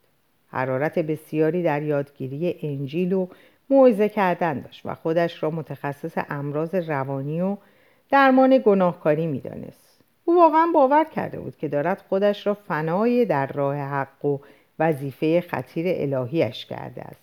حرارت 0.47 0.99
بسیاری 0.99 1.63
در 1.63 1.81
یادگیری 1.81 2.59
انجیل 2.61 3.13
و 3.13 3.27
موعظه 3.69 4.09
کردن 4.09 4.59
داشت 4.59 4.81
و 4.85 4.95
خودش 4.95 5.43
را 5.43 5.49
متخصص 5.49 6.17
امراض 6.29 6.75
روانی 6.75 7.41
و 7.41 7.57
درمان 8.09 8.61
گناهکاری 8.65 9.27
می‌دانست. 9.27 10.01
او 10.25 10.35
واقعا 10.35 10.67
باور 10.73 11.03
کرده 11.03 11.39
بود 11.39 11.57
که 11.57 11.67
دارد 11.67 12.03
خودش 12.09 12.47
را 12.47 12.53
فنای 12.53 13.25
در 13.25 13.47
راه 13.47 13.77
حق 13.77 14.25
و 14.25 14.37
وظیفه 14.79 15.41
خطیر 15.41 15.85
الهیش 16.13 16.65
کرده 16.65 17.01
است. 17.01 17.21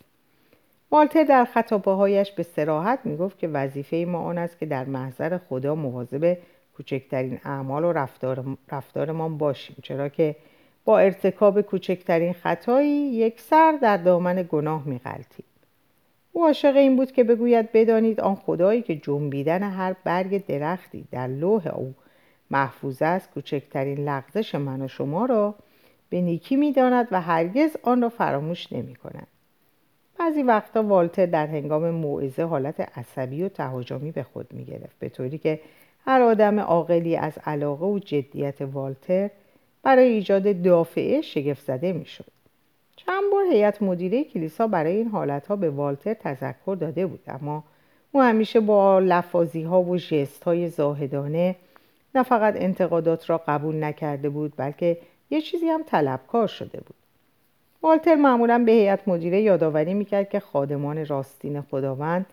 والتر 0.90 1.24
در 1.24 1.44
خطابهایش 1.44 2.32
به 2.32 2.42
سراحت 2.42 2.98
می‌گفت 3.04 3.38
که 3.38 3.48
وظیفه 3.48 3.96
ما 4.08 4.18
آن 4.18 4.38
است 4.38 4.58
که 4.58 4.66
در 4.66 4.84
محضر 4.84 5.38
خدا 5.38 5.74
مواظب 5.74 6.38
کوچکترین 6.76 7.38
اعمال 7.44 7.84
و 7.84 7.92
رفتار 7.92 8.44
رفتارمان 8.72 9.38
باشیم 9.38 9.76
چرا 9.82 10.08
که 10.08 10.36
با 10.84 10.98
ارتکاب 10.98 11.60
کوچکترین 11.60 12.32
خطایی 12.32 12.90
یک 12.90 13.40
سر 13.40 13.78
در 13.82 13.96
دامن 13.96 14.48
گناه 14.50 14.82
میغلطیم. 14.86 15.44
او 16.32 16.44
عاشق 16.44 16.76
این 16.76 16.96
بود 16.96 17.12
که 17.12 17.24
بگوید 17.24 17.72
بدانید 17.72 18.20
آن 18.20 18.34
خدایی 18.34 18.82
که 18.82 18.96
جنبیدن 18.96 19.62
هر 19.62 19.96
برگ 20.04 20.46
درختی 20.46 21.04
در 21.10 21.26
لوح 21.26 21.66
او 21.66 21.94
محفوظ 22.50 23.02
است 23.02 23.30
کوچکترین 23.30 24.08
لغزش 24.08 24.54
من 24.54 24.82
و 24.82 24.88
شما 24.88 25.26
را 25.26 25.54
به 26.10 26.20
نیکی 26.20 26.56
می‌داند 26.56 27.08
و 27.10 27.20
هرگز 27.20 27.76
آن 27.82 28.02
را 28.02 28.08
فراموش 28.08 28.72
نمی 28.72 28.94
کند. 28.94 29.26
بعضی 30.18 30.42
وقتا 30.42 30.82
والتر 30.82 31.26
در 31.26 31.46
هنگام 31.46 31.90
موعظه 31.90 32.42
حالت 32.42 32.98
عصبی 32.98 33.42
و 33.42 33.48
تهاجمی 33.48 34.10
به 34.10 34.22
خود 34.22 34.52
می 34.52 34.64
گرفت 34.64 34.98
به 34.98 35.08
طوری 35.08 35.38
که 35.38 35.60
هر 36.06 36.22
آدم 36.22 36.60
عاقلی 36.60 37.16
از 37.16 37.38
علاقه 37.46 37.86
و 37.86 37.98
جدیت 37.98 38.60
والتر 38.60 39.30
برای 39.82 40.04
ایجاد 40.04 40.62
دافعه 40.62 41.20
شگفت 41.20 41.66
زده 41.66 41.92
می 41.92 42.06
شد. 42.06 42.31
چند 43.06 43.22
بار 43.32 43.44
هیئت 43.44 43.82
مدیره 43.82 44.24
کلیسا 44.24 44.66
برای 44.66 44.96
این 44.96 45.08
حالتها 45.08 45.56
به 45.56 45.70
والتر 45.70 46.14
تذکر 46.14 46.76
داده 46.80 47.06
بود 47.06 47.20
اما 47.26 47.64
او 48.12 48.22
همیشه 48.22 48.60
با 48.60 48.98
لفاظی 48.98 49.62
ها 49.62 49.82
و 49.82 49.96
جست 49.96 50.44
های 50.44 50.68
زاهدانه 50.68 51.56
نه 52.14 52.22
فقط 52.22 52.54
انتقادات 52.56 53.30
را 53.30 53.40
قبول 53.48 53.84
نکرده 53.84 54.28
بود 54.28 54.52
بلکه 54.56 54.98
یه 55.30 55.40
چیزی 55.40 55.66
هم 55.66 55.82
طلبکار 55.82 56.46
شده 56.46 56.80
بود. 56.80 56.96
والتر 57.82 58.14
معمولا 58.14 58.58
به 58.66 58.72
هیئت 58.72 59.08
مدیره 59.08 59.40
یادآوری 59.40 59.94
می‌کرد 59.94 60.28
که 60.28 60.40
خادمان 60.40 61.06
راستین 61.06 61.60
خداوند 61.60 62.26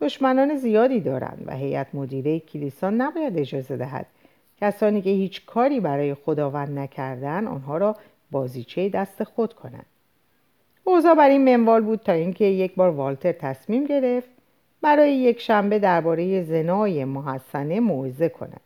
دشمنان 0.00 0.56
زیادی 0.56 1.00
دارند 1.00 1.44
و 1.46 1.56
هیئت 1.56 1.94
مدیره 1.94 2.40
کلیسا 2.40 2.90
نباید 2.90 3.38
اجازه 3.38 3.76
دهد 3.76 4.06
کسانی 4.60 5.02
که 5.02 5.10
هیچ 5.10 5.46
کاری 5.46 5.80
برای 5.80 6.14
خداوند 6.14 6.78
نکردن 6.78 7.46
آنها 7.46 7.78
را 7.78 7.96
بازیچه 8.30 8.88
دست 8.88 9.24
خود 9.24 9.52
کنند. 9.52 9.86
اوضاع 10.84 11.14
بر 11.14 11.28
این 11.28 11.56
منوال 11.56 11.82
بود 11.82 12.00
تا 12.00 12.12
اینکه 12.12 12.44
یک 12.44 12.74
بار 12.74 12.90
والتر 12.90 13.32
تصمیم 13.32 13.84
گرفت 13.84 14.28
برای 14.82 15.12
یک 15.16 15.40
شنبه 15.40 15.78
درباره 15.78 16.42
زنای 16.42 17.04
محسنه 17.04 17.80
موعظه 17.80 18.28
کند. 18.28 18.60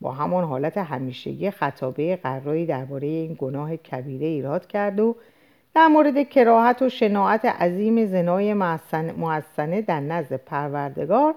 با 0.00 0.12
همان 0.12 0.44
حالت 0.44 0.78
همیشگی 0.78 1.50
خطابه 1.50 2.16
قرایی 2.16 2.66
درباره 2.66 3.06
این 3.06 3.36
گناه 3.38 3.76
کبیره 3.76 4.26
ایراد 4.26 4.66
کرد 4.66 5.00
و 5.00 5.16
در 5.74 5.86
مورد 5.86 6.28
کراهت 6.28 6.82
و 6.82 6.88
شناعت 6.88 7.44
عظیم 7.44 8.06
زنای 8.06 8.54
محسنه 9.16 9.82
در 9.82 10.00
نزد 10.00 10.36
پروردگار 10.36 11.34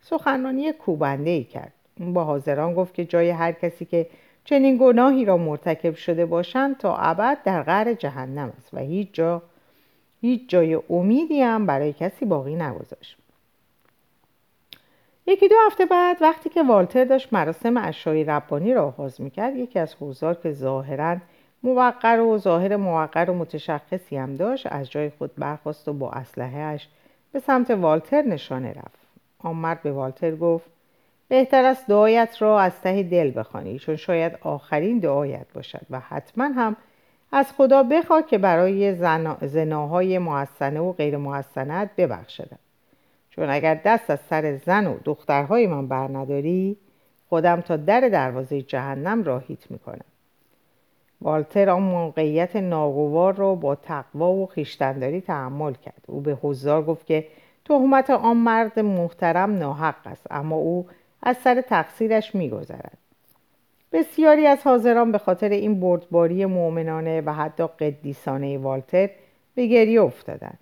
سخنرانی 0.00 0.72
کوبنده 0.72 1.30
ای 1.30 1.44
کرد. 1.44 1.72
با 2.00 2.24
حاضران 2.24 2.74
گفت 2.74 2.94
که 2.94 3.04
جای 3.04 3.30
هر 3.30 3.52
کسی 3.52 3.84
که 3.84 4.06
چنین 4.46 4.78
گناهی 4.80 5.24
را 5.24 5.36
مرتکب 5.36 5.94
شده 5.94 6.26
باشند 6.26 6.78
تا 6.78 6.96
ابد 6.96 7.38
در 7.44 7.62
غر 7.62 7.94
جهنم 7.94 8.52
است 8.58 8.74
و 8.74 8.78
هیچ 8.78 9.08
جا 9.12 9.42
هیچ 10.20 10.48
جای 10.48 10.80
امیدی 10.90 11.40
هم 11.42 11.66
برای 11.66 11.92
کسی 11.92 12.24
باقی 12.24 12.54
نگذاشت. 12.54 13.16
یکی 15.26 15.48
دو 15.48 15.54
هفته 15.66 15.86
بعد 15.86 16.16
وقتی 16.20 16.50
که 16.50 16.62
والتر 16.62 17.04
داشت 17.04 17.32
مراسم 17.32 17.76
اشای 17.76 18.24
ربانی 18.24 18.74
را 18.74 18.86
آغاز 18.86 19.20
می‌کرد 19.20 19.56
یکی 19.56 19.78
از 19.78 19.94
حضار 20.00 20.34
که 20.34 20.52
ظاهرا 20.52 21.16
موقر 21.62 22.20
و 22.20 22.38
ظاهر 22.38 22.76
موقر 22.76 23.30
و 23.30 23.34
متشخصی 23.34 24.16
هم 24.16 24.36
داشت 24.36 24.66
از 24.70 24.90
جای 24.90 25.10
خود 25.10 25.34
برخواست 25.36 25.88
و 25.88 25.92
با 25.92 26.10
اسلحهاش 26.10 26.88
به 27.32 27.40
سمت 27.40 27.70
والتر 27.70 28.22
نشانه 28.22 28.72
رفت. 28.72 28.98
آن 29.38 29.56
مرد 29.56 29.82
به 29.82 29.92
والتر 29.92 30.36
گفت 30.36 30.75
بهتر 31.28 31.64
است 31.64 31.86
دعایت 31.86 32.36
را 32.42 32.60
از 32.60 32.80
ته 32.80 33.02
دل 33.02 33.32
بخوانی 33.36 33.78
چون 33.78 33.96
شاید 33.96 34.38
آخرین 34.40 34.98
دعایت 34.98 35.46
باشد 35.54 35.86
و 35.90 36.00
حتما 36.00 36.44
هم 36.44 36.76
از 37.32 37.52
خدا 37.52 37.82
بخوا 37.82 38.22
که 38.22 38.38
برای 38.38 38.94
زناهای 39.42 40.18
محسنه 40.18 40.80
و 40.80 40.92
غیر 40.92 41.16
محسنت 41.16 41.90
ببخشد 41.96 42.50
چون 43.30 43.50
اگر 43.50 43.74
دست 43.74 44.10
از 44.10 44.20
سر 44.20 44.56
زن 44.56 44.86
و 44.86 44.98
دخترهای 45.04 45.66
من 45.66 45.88
بر 45.88 46.08
نداری 46.08 46.76
خودم 47.28 47.60
تا 47.60 47.76
در 47.76 48.00
دروازه 48.00 48.62
جهنم 48.62 49.24
راهیت 49.24 49.70
می‌کنم. 49.70 50.04
والتر 51.20 51.70
آن 51.70 51.82
موقعیت 51.82 52.56
ناگوار 52.56 53.34
را 53.34 53.54
با 53.54 53.74
تقوا 53.74 54.32
و 54.32 54.46
خیشتنداری 54.46 55.20
تحمل 55.20 55.74
کرد. 55.74 56.04
او 56.06 56.20
به 56.20 56.38
حضار 56.42 56.82
گفت 56.82 57.06
که 57.06 57.26
تهمت 57.64 58.10
آن 58.10 58.36
مرد 58.36 58.80
محترم 58.80 59.58
ناحق 59.58 60.06
است 60.06 60.26
اما 60.30 60.56
او 60.56 60.86
از 61.26 61.36
سر 61.36 61.60
تقصیرش 61.60 62.34
میگذرد. 62.34 62.98
بسیاری 63.92 64.46
از 64.46 64.62
حاضران 64.62 65.12
به 65.12 65.18
خاطر 65.18 65.48
این 65.48 65.80
بردباری 65.80 66.46
مؤمنانه 66.46 67.20
و 67.20 67.32
حتی 67.32 67.66
قدیسانه 67.66 68.58
والتر 68.58 69.10
به 69.54 69.66
گریه 69.66 70.02
افتادند. 70.02 70.58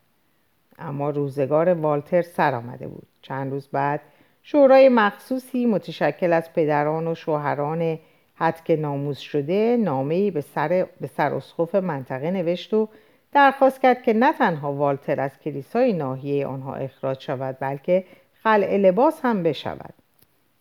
اما 0.78 1.10
روزگار 1.10 1.68
والتر 1.68 2.22
سر 2.22 2.54
آمده 2.54 2.88
بود. 2.88 3.06
چند 3.22 3.52
روز 3.52 3.68
بعد 3.72 4.00
شورای 4.42 4.88
مخصوصی 4.88 5.66
متشکل 5.66 6.32
از 6.32 6.52
پدران 6.52 7.06
و 7.08 7.14
شوهران 7.14 7.98
حدک 8.34 8.70
ناموز 8.70 9.18
شده 9.18 9.76
نامه‌ای 9.76 10.30
به 10.30 10.40
سر 10.40 10.86
به 11.00 11.06
سر 11.06 11.34
اسقف 11.34 11.74
منطقه 11.74 12.30
نوشت 12.30 12.74
و 12.74 12.88
درخواست 13.32 13.80
کرد 13.80 14.02
که 14.02 14.12
نه 14.12 14.32
تنها 14.32 14.72
والتر 14.72 15.20
از 15.20 15.38
کلیسای 15.38 15.92
ناحیه 15.92 16.46
آنها 16.46 16.74
اخراج 16.74 17.20
شود 17.20 17.56
بلکه 17.60 18.04
خلع 18.42 18.76
لباس 18.76 19.20
هم 19.22 19.42
بشود. 19.42 20.03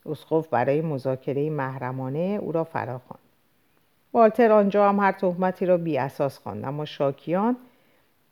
اسقف 0.06 0.48
برای 0.48 0.82
مذاکره 0.82 1.50
محرمانه 1.50 2.40
او 2.42 2.52
را 2.52 2.64
فرا 2.64 2.98
خواند 2.98 3.24
والتر 4.14 4.52
آنجا 4.52 4.90
هم 4.90 5.00
هر 5.00 5.12
تهمتی 5.12 5.66
را 5.66 5.78
بی 5.78 5.98
اساس 5.98 6.38
خواند 6.38 6.66
اما 6.66 6.86
شاکیان 6.86 7.58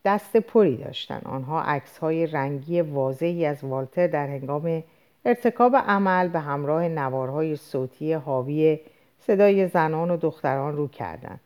دست 0.05 0.37
پری 0.37 0.77
داشتند. 0.77 1.21
آنها 1.25 1.61
عکس 1.61 1.97
های 1.97 2.27
رنگی 2.27 2.81
واضحی 2.81 3.45
از 3.45 3.63
والتر 3.63 4.07
در 4.07 4.27
هنگام 4.27 4.83
ارتکاب 5.25 5.75
عمل 5.75 6.27
به 6.27 6.39
همراه 6.39 6.87
نوارهای 6.87 7.55
صوتی 7.55 8.13
حاوی 8.13 8.79
صدای 9.19 9.67
زنان 9.67 10.11
و 10.11 10.17
دختران 10.17 10.77
رو 10.77 10.87
کردند. 10.87 11.39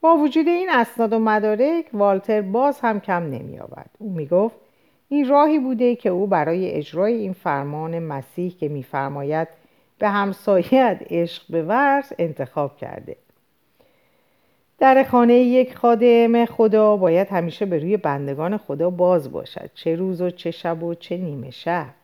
با 0.00 0.14
وجود 0.16 0.48
این 0.48 0.70
اسناد 0.70 1.12
و 1.12 1.18
مدارک 1.18 1.84
والتر 1.92 2.42
باز 2.42 2.80
هم 2.80 3.00
کم 3.00 3.22
نمی 3.22 3.58
آورد 3.58 3.90
او 3.98 4.12
می 4.12 4.26
گفت 4.26 4.56
این 5.08 5.28
راهی 5.28 5.58
بوده 5.58 5.96
که 5.96 6.08
او 6.08 6.26
برای 6.26 6.70
اجرای 6.70 7.14
این 7.14 7.32
فرمان 7.32 7.98
مسیح 7.98 8.56
که 8.60 8.68
میفرماید 8.68 9.48
به 9.98 10.08
همسایت 10.08 10.98
عشق 11.10 11.42
بورز 11.48 12.12
انتخاب 12.18 12.76
کرده. 12.76 13.16
در 14.78 15.04
خانه 15.04 15.34
یک 15.34 15.76
خادم 15.76 16.44
خدا 16.44 16.96
باید 16.96 17.28
همیشه 17.28 17.66
به 17.66 17.78
روی 17.78 17.96
بندگان 17.96 18.56
خدا 18.56 18.90
باز 18.90 19.32
باشد 19.32 19.70
چه 19.74 19.96
روز 19.96 20.20
و 20.20 20.30
چه 20.30 20.50
شب 20.50 20.82
و 20.82 20.94
چه 20.94 21.16
نیمه 21.16 21.50
شب. 21.50 21.94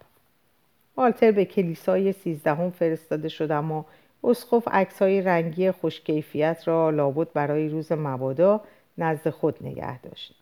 والتر 0.96 1.30
به 1.30 1.44
کلیسای 1.44 2.12
سیزدهم 2.12 2.70
فرستاده 2.70 3.28
شد 3.28 3.50
اما 3.50 3.86
اسقف 4.24 4.68
عکسهای 4.72 5.20
رنگی 5.20 5.70
خوشکیفیت 5.70 6.62
را 6.66 6.90
لابد 6.90 7.32
برای 7.34 7.68
روز 7.68 7.92
مبادا 7.92 8.60
نزد 8.98 9.30
خود 9.30 9.56
نگه 9.60 10.00
داشت. 10.00 10.39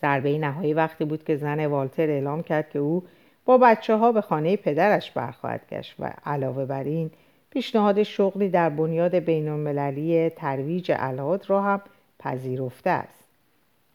ضربه 0.00 0.38
نهایی 0.38 0.74
وقتی 0.74 1.04
بود 1.04 1.24
که 1.24 1.36
زن 1.36 1.66
والتر 1.66 2.10
اعلام 2.10 2.42
کرد 2.42 2.70
که 2.70 2.78
او 2.78 3.04
با 3.44 3.58
بچه 3.58 3.96
ها 3.96 4.12
به 4.12 4.20
خانه 4.20 4.56
پدرش 4.56 5.10
برخواهد 5.10 5.60
گشت 5.70 5.94
و 5.98 6.12
علاوه 6.26 6.64
بر 6.64 6.84
این 6.84 7.10
پیشنهاد 7.50 8.02
شغلی 8.02 8.48
در 8.48 8.70
بنیاد 8.70 9.14
بین 9.14 9.48
المللی 9.48 10.30
ترویج 10.30 10.92
الهاد 10.96 11.50
را 11.50 11.62
هم 11.62 11.80
پذیرفته 12.18 12.90
است. 12.90 13.28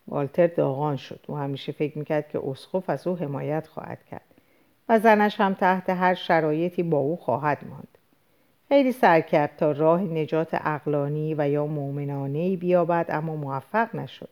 والتر 0.07 0.47
داغان 0.47 0.95
شد. 0.95 1.19
او 1.27 1.37
همیشه 1.37 1.71
فکر 1.71 1.97
می‌کرد 1.97 2.29
که 2.29 2.41
اسقف 2.47 2.89
از 2.89 3.07
او 3.07 3.15
حمایت 3.15 3.67
خواهد 3.67 4.05
کرد 4.11 4.21
و 4.89 4.99
زنش 4.99 5.41
هم 5.41 5.53
تحت 5.53 5.89
هر 5.89 6.13
شرایطی 6.13 6.83
با 6.83 6.97
او 6.97 7.17
خواهد 7.17 7.57
ماند. 7.69 7.97
خیلی 8.67 8.91
سر 8.91 9.21
کرد 9.21 9.55
تا 9.57 9.71
راه 9.71 10.01
نجات 10.01 10.49
اقلانی 10.53 11.35
و 11.37 11.49
یا 11.49 11.65
مؤمنانه 11.65 12.57
بیابد 12.57 13.05
اما 13.09 13.35
موفق 13.35 13.95
نشد. 13.95 14.29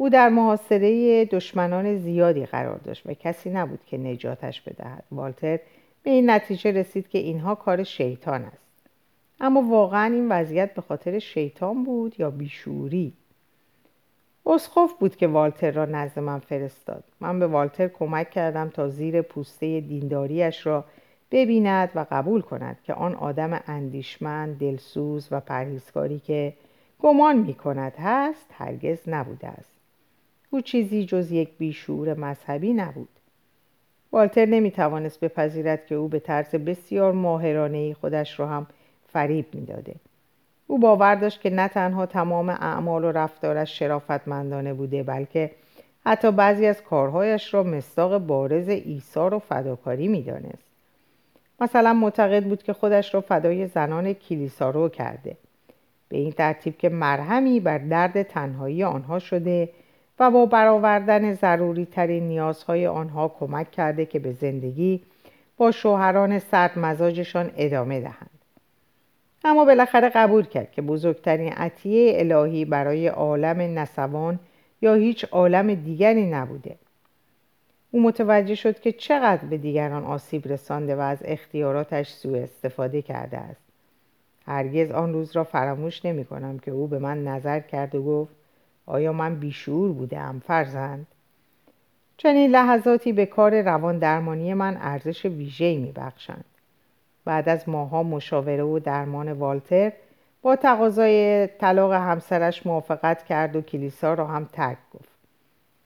او 0.00 0.08
در 0.08 0.28
محاصره 0.28 1.24
دشمنان 1.24 1.96
زیادی 1.96 2.46
قرار 2.46 2.78
داشت 2.78 3.06
و 3.06 3.14
کسی 3.14 3.50
نبود 3.50 3.80
که 3.86 3.98
نجاتش 3.98 4.60
بدهد. 4.60 5.04
والتر 5.12 5.58
به 6.02 6.10
این 6.10 6.30
نتیجه 6.30 6.72
رسید 6.72 7.08
که 7.08 7.18
اینها 7.18 7.54
کار 7.54 7.84
شیطان 7.84 8.44
است. 8.44 8.86
اما 9.40 9.62
واقعا 9.62 10.14
این 10.14 10.28
وضعیت 10.28 10.74
به 10.74 10.82
خاطر 10.82 11.18
شیطان 11.18 11.84
بود 11.84 12.20
یا 12.20 12.30
بیشوری؟ 12.30 13.12
اسخف 14.46 14.92
بود 15.00 15.16
که 15.16 15.26
والتر 15.26 15.70
را 15.70 15.84
نزد 15.84 16.18
من 16.18 16.38
فرستاد. 16.38 17.04
من 17.20 17.38
به 17.38 17.46
والتر 17.46 17.88
کمک 17.88 18.30
کردم 18.30 18.68
تا 18.68 18.88
زیر 18.88 19.22
پوسته 19.22 19.80
دینداریش 19.80 20.66
را 20.66 20.84
ببیند 21.30 21.90
و 21.94 22.06
قبول 22.10 22.40
کند 22.40 22.78
که 22.84 22.94
آن 22.94 23.14
آدم 23.14 23.60
اندیشمند 23.66 24.58
دلسوز 24.58 25.28
و 25.30 25.40
پرهیزکاری 25.40 26.18
که 26.18 26.52
گمان 26.98 27.38
می 27.38 27.54
کند 27.54 27.92
هست 27.98 28.46
هرگز 28.52 29.08
نبوده 29.08 29.48
است. 29.48 29.79
او 30.50 30.60
چیزی 30.60 31.04
جز 31.04 31.32
یک 31.32 31.48
بیشور 31.58 32.14
مذهبی 32.14 32.72
نبود. 32.72 33.08
والتر 34.12 34.46
نمی 34.46 34.70
توانست 34.70 35.20
بپذیرد 35.20 35.86
که 35.86 35.94
او 35.94 36.08
به 36.08 36.18
طرز 36.18 36.50
بسیار 36.54 37.12
ماهرانه 37.12 37.94
خودش 37.94 38.40
را 38.40 38.48
هم 38.48 38.66
فریب 39.12 39.46
می‌داده. 39.52 39.94
او 40.66 40.78
باور 40.78 41.14
داشت 41.14 41.40
که 41.40 41.50
نه 41.50 41.68
تنها 41.68 42.06
تمام 42.06 42.48
اعمال 42.48 43.04
و 43.04 43.12
رفتارش 43.12 43.78
شرافتمندانه 43.78 44.74
بوده 44.74 45.02
بلکه 45.02 45.50
حتی 46.06 46.32
بعضی 46.32 46.66
از 46.66 46.82
کارهایش 46.82 47.54
را 47.54 47.62
مستاق 47.62 48.18
بارز 48.18 48.68
ایثار 48.68 49.34
و 49.34 49.38
فداکاری 49.38 50.08
می‌دانست. 50.08 50.64
مثلا 51.60 51.92
معتقد 51.92 52.44
بود 52.44 52.62
که 52.62 52.72
خودش 52.72 53.14
را 53.14 53.20
فدای 53.20 53.66
زنان 53.66 54.12
کلیسا 54.12 54.70
رو 54.70 54.88
کرده. 54.88 55.36
به 56.08 56.16
این 56.16 56.32
ترتیب 56.32 56.78
که 56.78 56.88
مرهمی 56.88 57.60
بر 57.60 57.78
درد 57.78 58.22
تنهایی 58.22 58.84
آنها 58.84 59.18
شده 59.18 59.68
و 60.20 60.30
با 60.30 60.46
برآوردن 60.46 61.34
ضروری 61.34 61.84
ترین 61.84 62.28
نیازهای 62.28 62.86
آنها 62.86 63.28
کمک 63.28 63.70
کرده 63.70 64.06
که 64.06 64.18
به 64.18 64.32
زندگی 64.32 65.02
با 65.56 65.70
شوهران 65.70 66.38
سرد 66.38 66.78
مزاجشان 66.78 67.50
ادامه 67.56 68.00
دهند. 68.00 68.30
اما 69.44 69.64
بالاخره 69.64 70.08
قبول 70.08 70.44
کرد 70.44 70.72
که 70.72 70.82
بزرگترین 70.82 71.52
عطیه 71.52 72.12
الهی 72.16 72.64
برای 72.64 73.08
عالم 73.08 73.78
نسوان 73.78 74.38
یا 74.82 74.94
هیچ 74.94 75.24
عالم 75.24 75.74
دیگری 75.74 76.30
نبوده. 76.30 76.76
او 77.90 78.02
متوجه 78.02 78.54
شد 78.54 78.80
که 78.80 78.92
چقدر 78.92 79.44
به 79.44 79.58
دیگران 79.58 80.04
آسیب 80.04 80.48
رسانده 80.48 80.96
و 80.96 81.00
از 81.00 81.18
اختیاراتش 81.24 82.08
سوء 82.08 82.42
استفاده 82.42 83.02
کرده 83.02 83.38
است. 83.38 83.60
هرگز 84.46 84.90
آن 84.90 85.12
روز 85.12 85.36
را 85.36 85.44
فراموش 85.44 86.04
نمی 86.04 86.24
کنم 86.24 86.58
که 86.58 86.70
او 86.70 86.86
به 86.86 86.98
من 86.98 87.24
نظر 87.24 87.60
کرد 87.60 87.94
و 87.94 88.02
گفت 88.02 88.39
آیا 88.86 89.12
من 89.12 89.34
بیشور 89.34 89.92
بودم 89.92 90.42
فرزند؟ 90.46 91.06
چنین 92.16 92.50
لحظاتی 92.50 93.12
به 93.12 93.26
کار 93.26 93.62
روان 93.62 93.98
درمانی 93.98 94.54
من 94.54 94.76
ارزش 94.80 95.24
ویژه‌ای 95.24 95.76
میبخشند. 95.76 96.44
بعد 97.24 97.48
از 97.48 97.68
ماها 97.68 98.02
مشاوره 98.02 98.62
و 98.62 98.78
درمان 98.78 99.32
والتر 99.32 99.92
با 100.42 100.56
تقاضای 100.56 101.46
طلاق 101.46 101.92
همسرش 101.92 102.66
موافقت 102.66 103.24
کرد 103.24 103.56
و 103.56 103.60
کلیسا 103.60 104.14
را 104.14 104.26
هم 104.26 104.48
ترک 104.52 104.78
گفت. 104.94 105.08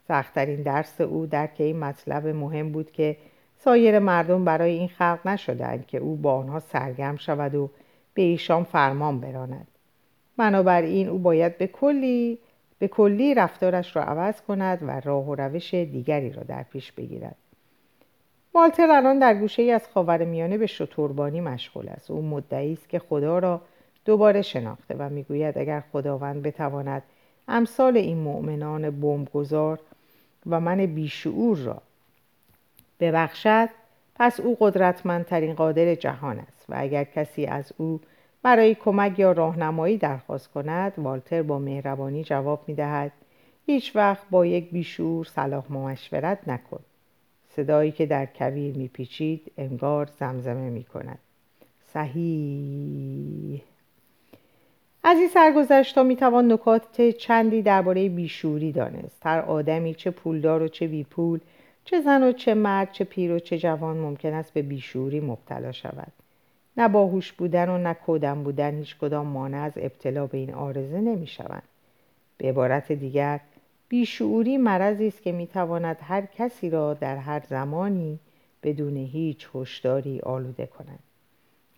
سختترین 0.08 0.62
درس 0.62 1.00
او 1.00 1.26
درک 1.26 1.54
این 1.58 1.78
مطلب 1.78 2.26
مهم 2.26 2.72
بود 2.72 2.92
که 2.92 3.16
سایر 3.56 3.98
مردم 3.98 4.44
برای 4.44 4.70
این 4.70 4.88
خلق 4.88 5.18
نشدند 5.24 5.86
که 5.86 5.98
او 5.98 6.16
با 6.16 6.34
آنها 6.34 6.60
سرگرم 6.60 7.16
شود 7.16 7.54
و 7.54 7.70
به 8.14 8.22
ایشان 8.22 8.64
فرمان 8.64 9.20
براند. 9.20 9.68
بنابراین 10.36 11.08
او 11.08 11.18
باید 11.18 11.58
به 11.58 11.66
کلی 11.66 12.38
به 12.78 12.88
کلی 12.88 13.34
رفتارش 13.34 13.96
را 13.96 14.02
عوض 14.02 14.40
کند 14.40 14.78
و 14.82 15.00
راه 15.00 15.28
و 15.28 15.34
روش 15.34 15.74
دیگری 15.74 16.30
را 16.30 16.42
در 16.42 16.62
پیش 16.62 16.92
بگیرد. 16.92 17.36
والتر 18.54 18.90
الان 18.90 19.18
در 19.18 19.34
گوشه 19.34 19.62
ای 19.62 19.70
از 19.70 19.88
خاورمیانه 19.88 20.58
به 20.58 20.66
شتربانی 20.66 21.40
مشغول 21.40 21.88
است. 21.88 22.10
او 22.10 22.22
مدعی 22.22 22.72
است 22.72 22.88
که 22.88 22.98
خدا 22.98 23.38
را 23.38 23.60
دوباره 24.04 24.42
شناخته 24.42 24.94
و 24.98 25.08
می‌گوید 25.08 25.58
اگر 25.58 25.82
خداوند 25.92 26.42
بتواند 26.42 27.02
امثال 27.48 27.96
این 27.96 28.18
مؤمنان 28.18 28.90
بمبگذار 28.90 29.80
و 30.46 30.60
من 30.60 30.86
بیشعور 30.86 31.58
را 31.58 31.82
ببخشد 33.00 33.68
پس 34.14 34.40
او 34.40 34.56
قدرتمندترین 34.60 35.54
قادر 35.54 35.94
جهان 35.94 36.38
است 36.38 36.64
و 36.68 36.74
اگر 36.76 37.04
کسی 37.04 37.46
از 37.46 37.72
او 37.76 38.00
برای 38.44 38.74
کمک 38.74 39.18
یا 39.18 39.32
راهنمایی 39.32 39.98
درخواست 39.98 40.48
کند 40.48 40.92
والتر 40.98 41.42
با 41.42 41.58
مهربانی 41.58 42.24
جواب 42.24 42.64
می 42.66 42.74
دهد 42.74 43.12
هیچ 43.66 43.96
وقت 43.96 44.22
با 44.30 44.46
یک 44.46 44.70
بیشور 44.70 45.24
صلاح 45.24 45.72
مشورت 45.72 46.48
نکن. 46.48 46.80
صدایی 47.48 47.92
که 47.92 48.06
در 48.06 48.26
کویر 48.26 48.76
میپیچید 48.76 49.52
انگار 49.58 50.08
زمزمه 50.18 50.70
می 50.70 50.84
کند 50.84 51.18
صحیح. 51.92 53.62
از 55.04 55.18
این 55.18 55.28
سرگذشت 55.28 55.98
می 55.98 56.16
توان 56.16 56.52
نکات 56.52 57.02
چندی 57.02 57.62
درباره 57.62 58.08
بیشوری 58.08 58.72
دانست. 58.72 59.26
هر 59.26 59.38
آدمی 59.40 59.94
چه 59.94 60.10
پولدار 60.10 60.62
و 60.62 60.68
چه 60.68 60.86
بیپول 60.86 61.40
چه 61.84 62.00
زن 62.00 62.22
و 62.22 62.32
چه 62.32 62.54
مرد 62.54 62.92
چه 62.92 63.04
پیر 63.04 63.32
و 63.32 63.38
چه 63.38 63.58
جوان 63.58 63.96
ممکن 63.96 64.32
است 64.32 64.52
به 64.52 64.62
بیشوری 64.62 65.20
مبتلا 65.20 65.72
شود. 65.72 66.23
نه 66.76 66.88
باهوش 66.88 67.32
بودن 67.32 67.68
و 67.68 67.78
نه 67.78 67.94
کودن 67.94 68.42
بودن 68.42 68.78
هیچ 68.78 68.96
کدام 68.98 69.26
مانع 69.26 69.62
از 69.62 69.72
ابتلا 69.76 70.26
به 70.26 70.38
این 70.38 70.54
آرزه 70.54 71.00
نمی 71.00 71.26
شوند. 71.26 71.62
به 72.38 72.48
عبارت 72.48 72.92
دیگر 72.92 73.40
بیشعوری 73.88 74.58
مرضی 74.58 75.06
است 75.06 75.22
که 75.22 75.32
می 75.32 75.46
تواند 75.46 75.98
هر 76.02 76.26
کسی 76.26 76.70
را 76.70 76.94
در 76.94 77.16
هر 77.16 77.42
زمانی 77.48 78.18
بدون 78.62 78.96
هیچ 78.96 79.48
هشداری 79.54 80.20
آلوده 80.20 80.66
کند 80.66 80.98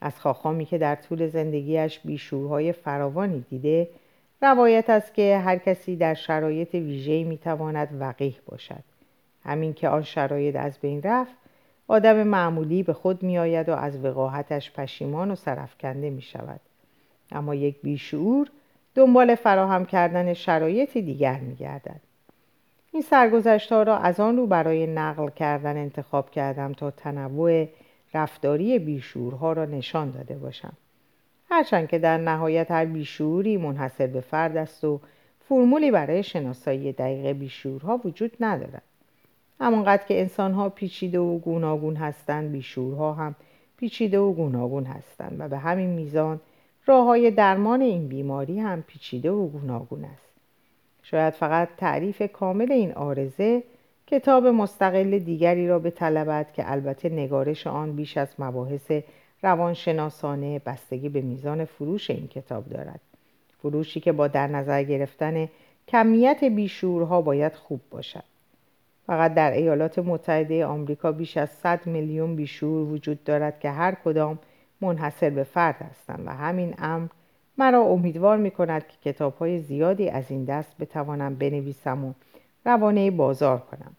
از 0.00 0.20
خاخامی 0.20 0.64
که 0.64 0.78
در 0.78 0.94
طول 0.94 1.26
زندگیش 1.26 1.98
بیشورهای 1.98 2.72
فراوانی 2.72 3.44
دیده 3.50 3.88
روایت 4.42 4.90
است 4.90 5.14
که 5.14 5.38
هر 5.38 5.58
کسی 5.58 5.96
در 5.96 6.14
شرایط 6.14 6.74
ویژه‌ای 6.74 7.24
می‌تواند 7.24 7.88
وقیح 8.00 8.36
باشد 8.46 8.84
همین 9.44 9.74
که 9.74 9.88
آن 9.88 10.02
شرایط 10.02 10.56
از 10.56 10.78
بین 10.78 11.02
رفت 11.02 11.34
آدم 11.88 12.22
معمولی 12.22 12.82
به 12.82 12.92
خود 12.92 13.22
می 13.22 13.38
آید 13.38 13.68
و 13.68 13.74
از 13.74 14.04
وقاحتش 14.04 14.72
پشیمان 14.72 15.30
و 15.30 15.34
سرفکنده 15.34 16.10
می 16.10 16.22
شود. 16.22 16.60
اما 17.32 17.54
یک 17.54 17.80
بیشعور 17.82 18.50
دنبال 18.94 19.34
فراهم 19.34 19.84
کردن 19.84 20.34
شرایط 20.34 20.98
دیگر 20.98 21.40
می 21.40 21.54
گردد. 21.54 22.00
این 22.92 23.02
سرگذشت 23.02 23.72
را 23.72 23.98
از 23.98 24.20
آن 24.20 24.36
رو 24.36 24.46
برای 24.46 24.86
نقل 24.86 25.28
کردن 25.30 25.76
انتخاب 25.76 26.30
کردم 26.30 26.72
تا 26.72 26.90
تنوع 26.90 27.68
رفتاری 28.14 28.78
بیشورها 28.78 29.52
را 29.52 29.64
نشان 29.64 30.10
داده 30.10 30.34
باشم. 30.34 30.72
هرچند 31.50 31.88
که 31.88 31.98
در 31.98 32.18
نهایت 32.18 32.70
هر 32.70 32.84
بیشوری 32.84 33.56
منحصر 33.56 34.06
به 34.06 34.20
فرد 34.20 34.56
است 34.56 34.84
و 34.84 35.00
فرمولی 35.48 35.90
برای 35.90 36.22
شناسایی 36.22 36.92
دقیق 36.92 37.26
بیشورها 37.32 38.00
وجود 38.04 38.36
ندارد. 38.40 38.82
همانقدر 39.60 40.06
که 40.08 40.20
انسان 40.20 40.52
ها 40.52 40.68
پیچیده 40.68 41.18
و 41.18 41.38
گوناگون 41.38 41.96
هستند 41.96 42.52
بیشورها 42.52 43.12
هم 43.12 43.34
پیچیده 43.76 44.18
و 44.18 44.32
گوناگون 44.32 44.84
هستند 44.84 45.36
و 45.38 45.48
به 45.48 45.58
همین 45.58 45.90
میزان 45.90 46.40
راه 46.86 47.04
های 47.04 47.30
درمان 47.30 47.80
این 47.80 48.08
بیماری 48.08 48.60
هم 48.60 48.82
پیچیده 48.82 49.30
و 49.30 49.46
گوناگون 49.46 50.04
است. 50.04 50.32
شاید 51.02 51.34
فقط 51.34 51.68
تعریف 51.76 52.22
کامل 52.32 52.72
این 52.72 52.92
آرزه 52.92 53.62
کتاب 54.06 54.46
مستقل 54.46 55.18
دیگری 55.18 55.68
را 55.68 55.78
بطلبد 55.78 56.52
که 56.52 56.72
البته 56.72 57.08
نگارش 57.08 57.66
آن 57.66 57.96
بیش 57.96 58.16
از 58.16 58.28
مباحث 58.38 58.92
روانشناسانه 59.42 60.58
بستگی 60.58 61.08
به 61.08 61.20
میزان 61.20 61.64
فروش 61.64 62.10
این 62.10 62.28
کتاب 62.28 62.68
دارد. 62.68 63.00
فروشی 63.62 64.00
که 64.00 64.12
با 64.12 64.28
در 64.28 64.46
نظر 64.46 64.82
گرفتن 64.82 65.48
کمیت 65.88 66.44
بیشورها 66.44 67.22
باید 67.22 67.54
خوب 67.54 67.80
باشد. 67.90 68.35
فقط 69.06 69.34
در 69.34 69.50
ایالات 69.50 69.98
متحده 69.98 70.66
آمریکا 70.66 71.12
بیش 71.12 71.36
از 71.36 71.50
100 71.50 71.86
میلیون 71.86 72.36
بیشور 72.36 72.92
وجود 72.92 73.24
دارد 73.24 73.60
که 73.60 73.70
هر 73.70 73.94
کدام 74.04 74.38
منحصر 74.80 75.30
به 75.30 75.44
فرد 75.44 75.82
هستند 75.82 76.26
و 76.26 76.30
همین 76.30 76.74
امر 76.78 77.08
مرا 77.58 77.80
امیدوار 77.80 78.36
می 78.36 78.50
کند 78.50 78.88
که 78.88 79.12
کتاب 79.12 79.38
های 79.38 79.58
زیادی 79.58 80.08
از 80.08 80.30
این 80.30 80.44
دست 80.44 80.78
بتوانم 80.80 81.34
بنویسم 81.34 82.04
و 82.04 82.12
روانه 82.64 83.10
بازار 83.10 83.58
کنم. 83.58 83.96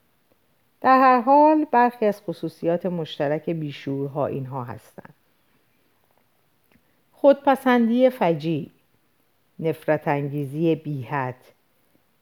در 0.81 0.99
هر 0.99 1.21
حال 1.21 1.65
برخی 1.71 2.05
از 2.05 2.21
خصوصیات 2.21 2.85
مشترک 2.85 3.49
بیشورها 3.49 4.27
اینها 4.27 4.63
هستند. 4.63 5.13
خودپسندی 7.11 8.09
فجی 8.09 8.71
نفرت 9.59 10.07
انگیزی 10.07 10.75
بیحد 10.75 11.35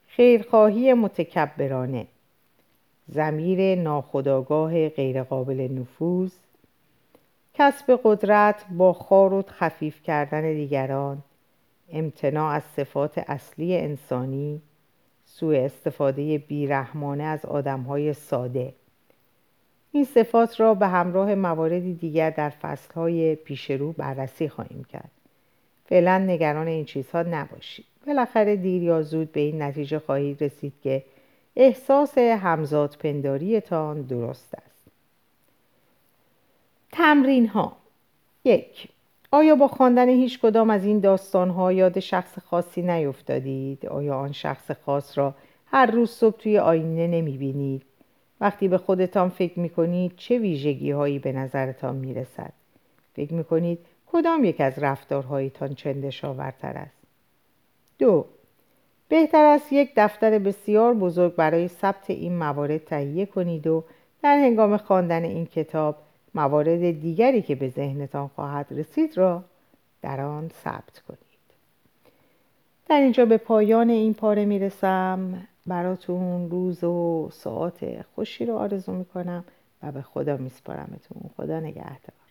خیرخواهی 0.08 0.94
متکبرانه 0.94 2.08
زمیر 3.08 3.76
ناخداگاه 3.76 4.90
غیرقابل 4.90 5.68
نفوذ 5.72 6.32
کسب 7.54 8.00
قدرت 8.04 8.66
با 8.78 8.94
خار 8.94 9.34
و 9.34 9.42
خفیف 9.42 10.04
کردن 10.04 10.54
دیگران 10.54 11.24
امتناع 11.92 12.54
از 12.54 12.64
صفات 12.64 13.18
اصلی 13.18 13.78
انسانی 13.78 14.62
سوء 15.26 15.66
استفاده 15.66 16.38
بیرحمانه 16.38 17.24
از 17.24 17.46
آدمهای 17.46 18.14
ساده. 18.14 18.74
این 19.92 20.04
صفات 20.04 20.60
را 20.60 20.74
به 20.74 20.88
همراه 20.88 21.36
مواردی 21.36 21.94
دیگر 21.94 22.30
در 22.30 22.50
فصلهای 22.50 23.36
پیش 23.36 23.72
رو 23.72 23.92
بررسی 23.92 24.50
خواهیم 24.50 24.84
کرد. 24.84 25.12
فعلا 25.86 26.18
نگران 26.18 26.68
این 26.68 26.86
چیزها 26.86 27.22
نباشید. 27.22 27.86
بالاخره 28.08 28.56
دیر 28.56 28.84
یا 28.84 29.02
زود 29.02 29.32
به 29.32 29.40
این 29.40 29.62
نتیجه 29.62 30.00
خواهید 30.00 30.44
رسید 30.44 30.74
که 30.84 31.04
احساس 31.56 32.18
همزاد 32.18 32.96
پنداریتان 33.00 34.02
درست 34.02 34.56
است 34.56 34.88
تمرین 36.92 37.48
ها 37.48 37.78
یک 38.44 38.90
آیا 39.32 39.56
با 39.56 39.68
خواندن 39.68 40.10
هیچ 40.10 40.40
کدام 40.40 40.70
از 40.70 40.86
این 40.86 41.00
داستان 41.00 41.50
ها 41.50 41.72
یاد 41.72 42.00
شخص 42.00 42.40
خاصی 42.40 42.82
نیفتادید؟ 42.82 43.86
آیا 43.86 44.18
آن 44.18 44.32
شخص 44.32 44.72
خاص 44.72 45.18
را 45.18 45.36
هر 45.66 45.86
روز 45.86 46.12
صبح 46.12 46.38
توی 46.38 46.58
آینه 46.58 47.08
نمی 47.08 47.38
بینید؟ 47.38 47.82
وقتی 48.42 48.68
به 48.68 48.78
خودتان 48.78 49.30
فکر 49.30 49.60
می 49.60 49.70
کنید 49.70 50.14
چه 50.18 50.38
ویژگی 50.38 50.92
هایی 50.92 51.20
به 51.20 51.32
نظرتان 51.32 51.96
می 51.96 52.14
رسد؟ 52.14 52.54
فکر 53.14 53.34
می 53.34 53.44
کنید 53.44 53.80
کدام 54.12 54.44
یک 54.44 54.62
از 54.62 54.80
رفتارهایتان 54.80 55.76
چندش 55.76 56.26
آورتر 56.26 56.78
است؟ 56.78 56.98
دو 58.00 58.26
بهتر 59.10 59.46
است 59.46 59.74
یک 59.74 59.92
دفتر 59.96 60.40
بسیار 60.40 60.94
بزرگ 60.94 61.36
برای 61.36 61.68
ثبت 61.68 62.10
این 62.10 62.38
موارد 62.38 62.86
تهیه 62.86 63.26
کنید 63.26 63.68
و 63.68 63.84
در 64.24 64.38
هنگام 64.38 64.78
خواندن 64.78 65.24
این 65.24 65.46
کتاب 65.46 65.96
موارد 66.34 67.02
دیگری 67.02 67.42
که 67.42 67.56
به 67.56 67.70
ذهنتان 67.70 68.28
خواهد 68.28 68.68
رسید 68.72 69.18
را 69.18 69.44
در 70.02 70.22
آن 70.22 70.52
ثبت 70.64 71.02
کنید. 71.08 71.20
در 72.90 73.02
اینجا 73.02 73.26
به 73.26 73.38
پایان 73.38 73.90
این 73.90 74.14
پاره 74.14 74.46
می‌رسم. 74.46 75.48
براتون 75.66 76.50
روز 76.50 76.84
و 76.84 77.30
ساعت 77.34 78.02
خوشی 78.16 78.46
رو 78.46 78.56
آرزو 78.56 78.92
می‌کنم 78.92 79.44
و 79.84 79.92
به 79.92 80.02
خدا 80.02 80.38
میسپارمتون. 80.38 81.30
خدا 81.38 81.60
نگهدار. 81.60 82.25